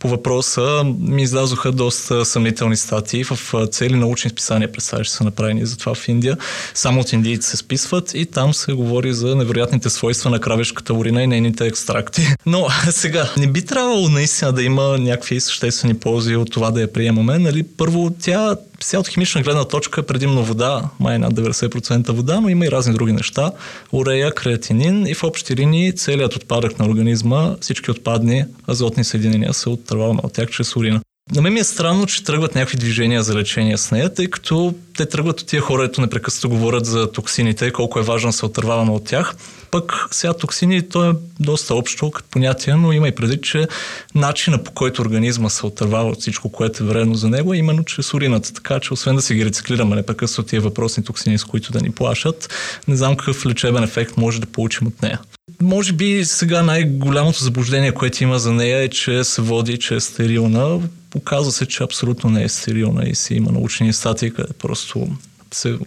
по 0.00 0.08
въпроса 0.08 0.84
ми 1.00 1.22
излязоха 1.22 1.72
доста 1.72 2.24
съмнителни 2.24 2.76
статии 2.76 3.24
в 3.24 3.66
цели 3.70 3.96
научни 3.96 4.30
списания, 4.30 4.72
представяш, 4.72 5.08
са 5.08 5.24
направени 5.24 5.66
за 5.66 5.76
това 5.76 5.94
в 5.94 6.08
Индия. 6.08 6.36
Само 6.74 7.00
от 7.00 7.12
индийци 7.12 7.48
се 7.48 7.56
списват 7.56 8.14
и 8.14 8.26
там 8.26 8.54
се 8.54 8.72
говори 8.72 9.12
за 9.12 9.36
невероятните 9.36 9.90
свойства 9.90 10.30
на 10.30 10.40
кравешката 10.40 10.94
урина 10.94 11.22
и 11.22 11.26
нейните 11.26 11.66
екстракти. 11.66 12.22
Но 12.46 12.66
сега, 12.90 13.30
не 13.36 13.46
би 13.46 13.62
трябвало 13.62 14.08
наистина 14.08 14.52
да 14.52 14.62
има 14.62 14.98
някакви 14.98 15.40
съществени 15.40 15.94
ползи 15.94 16.36
от 16.36 16.50
това 16.50 16.70
да 16.70 16.80
я 16.80 16.92
приемаме. 16.92 17.38
Нали? 17.38 17.62
Първо, 17.62 18.10
тя 18.20 18.56
сега 18.82 19.00
от 19.00 19.08
химична 19.08 19.42
гледна 19.42 19.64
точка 19.64 20.02
предимно 20.02 20.44
вода, 20.44 20.90
май 21.00 21.18
над 21.18 21.34
90% 21.34 22.12
вода, 22.12 22.40
но 22.40 22.48
има 22.48 22.66
и 22.66 22.70
разни 22.70 22.94
други 22.94 23.12
неща. 23.12 23.52
Урея, 23.92 24.32
креатинин 24.32 25.06
и 25.06 25.14
в 25.14 25.24
общи 25.24 25.56
линии 25.56 25.92
целият 25.92 26.36
отпадък 26.36 26.78
на 26.78 26.86
организма, 26.86 27.56
всички 27.60 27.90
отпадни 27.90 28.44
азотни 28.68 29.04
съединения 29.04 29.54
се 29.54 29.68
отърваваме 29.68 30.20
от 30.24 30.32
тях 30.32 30.50
чрез 30.50 30.76
урина. 30.76 31.00
На 31.34 31.42
мен 31.42 31.52
ми 31.52 31.60
е 31.60 31.64
странно, 31.64 32.06
че 32.06 32.24
тръгват 32.24 32.54
някакви 32.54 32.76
движения 32.76 33.22
за 33.22 33.34
лечение 33.34 33.78
с 33.78 33.90
нея, 33.90 34.14
тъй 34.14 34.26
като 34.26 34.74
те 34.96 35.06
тръгват 35.06 35.40
от 35.40 35.46
тия 35.46 35.62
хора, 35.62 35.84
ето 35.84 36.00
непрекъснато 36.00 36.48
говорят 36.48 36.86
за 36.86 37.12
токсините, 37.12 37.70
колко 37.70 37.98
е 37.98 38.02
важно 38.02 38.28
да 38.28 38.32
се 38.32 38.46
отърваваме 38.46 38.90
от 38.90 39.04
тях. 39.04 39.34
Пък 39.70 40.08
сега 40.10 40.32
токсини, 40.34 40.88
то 40.88 41.10
е 41.10 41.14
доста 41.40 41.74
общо 41.74 42.10
като 42.10 42.28
понятие, 42.30 42.74
но 42.74 42.92
има 42.92 43.08
и 43.08 43.14
преди, 43.14 43.40
че 43.40 43.68
начина 44.14 44.64
по 44.64 44.72
който 44.72 45.02
организма 45.02 45.48
се 45.48 45.66
отървава 45.66 46.10
от 46.10 46.20
всичко, 46.20 46.52
което 46.52 46.84
е 46.84 46.86
вредно 46.86 47.14
за 47.14 47.28
него, 47.28 47.54
е 47.54 47.56
именно 47.56 47.84
чрез 47.84 48.14
урината. 48.14 48.52
Така 48.52 48.80
че 48.80 48.94
освен 48.94 49.16
да 49.16 49.22
си 49.22 49.34
ги 49.34 49.44
рециклираме 49.44 49.96
непрекъснато 49.96 50.48
тия 50.48 50.60
въпросни 50.60 51.04
токсини, 51.04 51.38
с 51.38 51.44
които 51.44 51.72
да 51.72 51.80
ни 51.80 51.90
плашат, 51.90 52.54
не 52.88 52.96
знам 52.96 53.16
какъв 53.16 53.46
лечебен 53.46 53.84
ефект 53.84 54.16
може 54.16 54.40
да 54.40 54.46
получим 54.46 54.86
от 54.86 55.02
нея. 55.02 55.18
Може 55.62 55.92
би 55.92 56.24
сега 56.24 56.62
най-голямото 56.62 57.44
заблуждение, 57.44 57.92
което 57.92 58.22
има 58.22 58.38
за 58.38 58.52
нея 58.52 58.82
е, 58.82 58.88
че 58.88 59.24
се 59.24 59.42
води, 59.42 59.78
че 59.78 59.94
е 59.94 60.00
стерилна. 60.00 60.80
Оказва 61.16 61.52
се, 61.52 61.66
че 61.66 61.82
абсолютно 61.82 62.30
не 62.30 62.42
е 62.44 62.48
стерилна 62.48 63.08
и 63.08 63.14
си 63.14 63.34
има 63.34 63.52
научени 63.52 63.92
статии, 63.92 64.30
къде 64.30 64.52
просто 64.52 65.08
се 65.52 65.78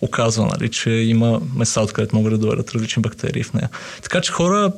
оказва, 0.00 0.46
нали, 0.46 0.68
че 0.68 0.90
има 0.90 1.40
места, 1.56 1.80
откъдето 1.80 2.16
могат 2.16 2.32
да 2.32 2.38
дойдат 2.38 2.70
различни 2.70 3.02
бактерии 3.02 3.42
в 3.42 3.52
нея. 3.52 3.68
Така 4.02 4.20
че 4.20 4.32
хора, 4.32 4.72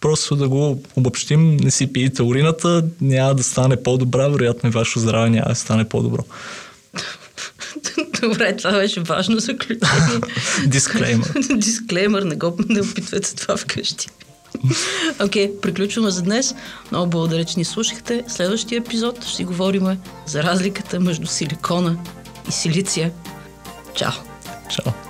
просто 0.00 0.36
да 0.36 0.48
го 0.48 0.82
обобщим, 0.96 1.56
не 1.56 1.70
си 1.70 1.92
пиете 1.92 2.22
урината, 2.22 2.84
няма 3.00 3.34
да 3.34 3.42
стане 3.42 3.82
по-добра, 3.82 4.28
вероятно 4.28 4.68
и 4.68 4.72
вашето 4.72 4.98
здраве 4.98 5.30
няма 5.30 5.48
да 5.48 5.54
стане 5.54 5.88
по-добро. 5.88 6.24
Добре, 8.20 8.56
това 8.56 8.72
беше 8.72 9.00
важно 9.00 9.38
заключение. 9.38 10.20
Дисклеймер. 10.66 11.32
Дисклеймер, 11.56 12.22
не 12.22 12.36
го 12.36 12.58
не 12.68 12.80
опитвайте 12.80 13.36
това 13.36 13.56
вкъщи. 13.56 14.08
Окей, 15.20 15.48
okay, 15.48 15.60
приключваме 15.60 16.10
за 16.10 16.22
днес. 16.22 16.54
Много 16.90 17.10
благодаря, 17.10 17.44
че 17.44 17.58
ни 17.58 17.64
слушахте. 17.64 18.24
Следващия 18.28 18.78
епизод 18.78 19.24
ще 19.24 19.44
говорим 19.44 19.98
за 20.26 20.42
разликата 20.42 21.00
между 21.00 21.26
силикона 21.26 21.96
и 22.48 22.52
силиция. 22.52 23.12
Чао! 23.94 24.12
Чао! 24.70 25.03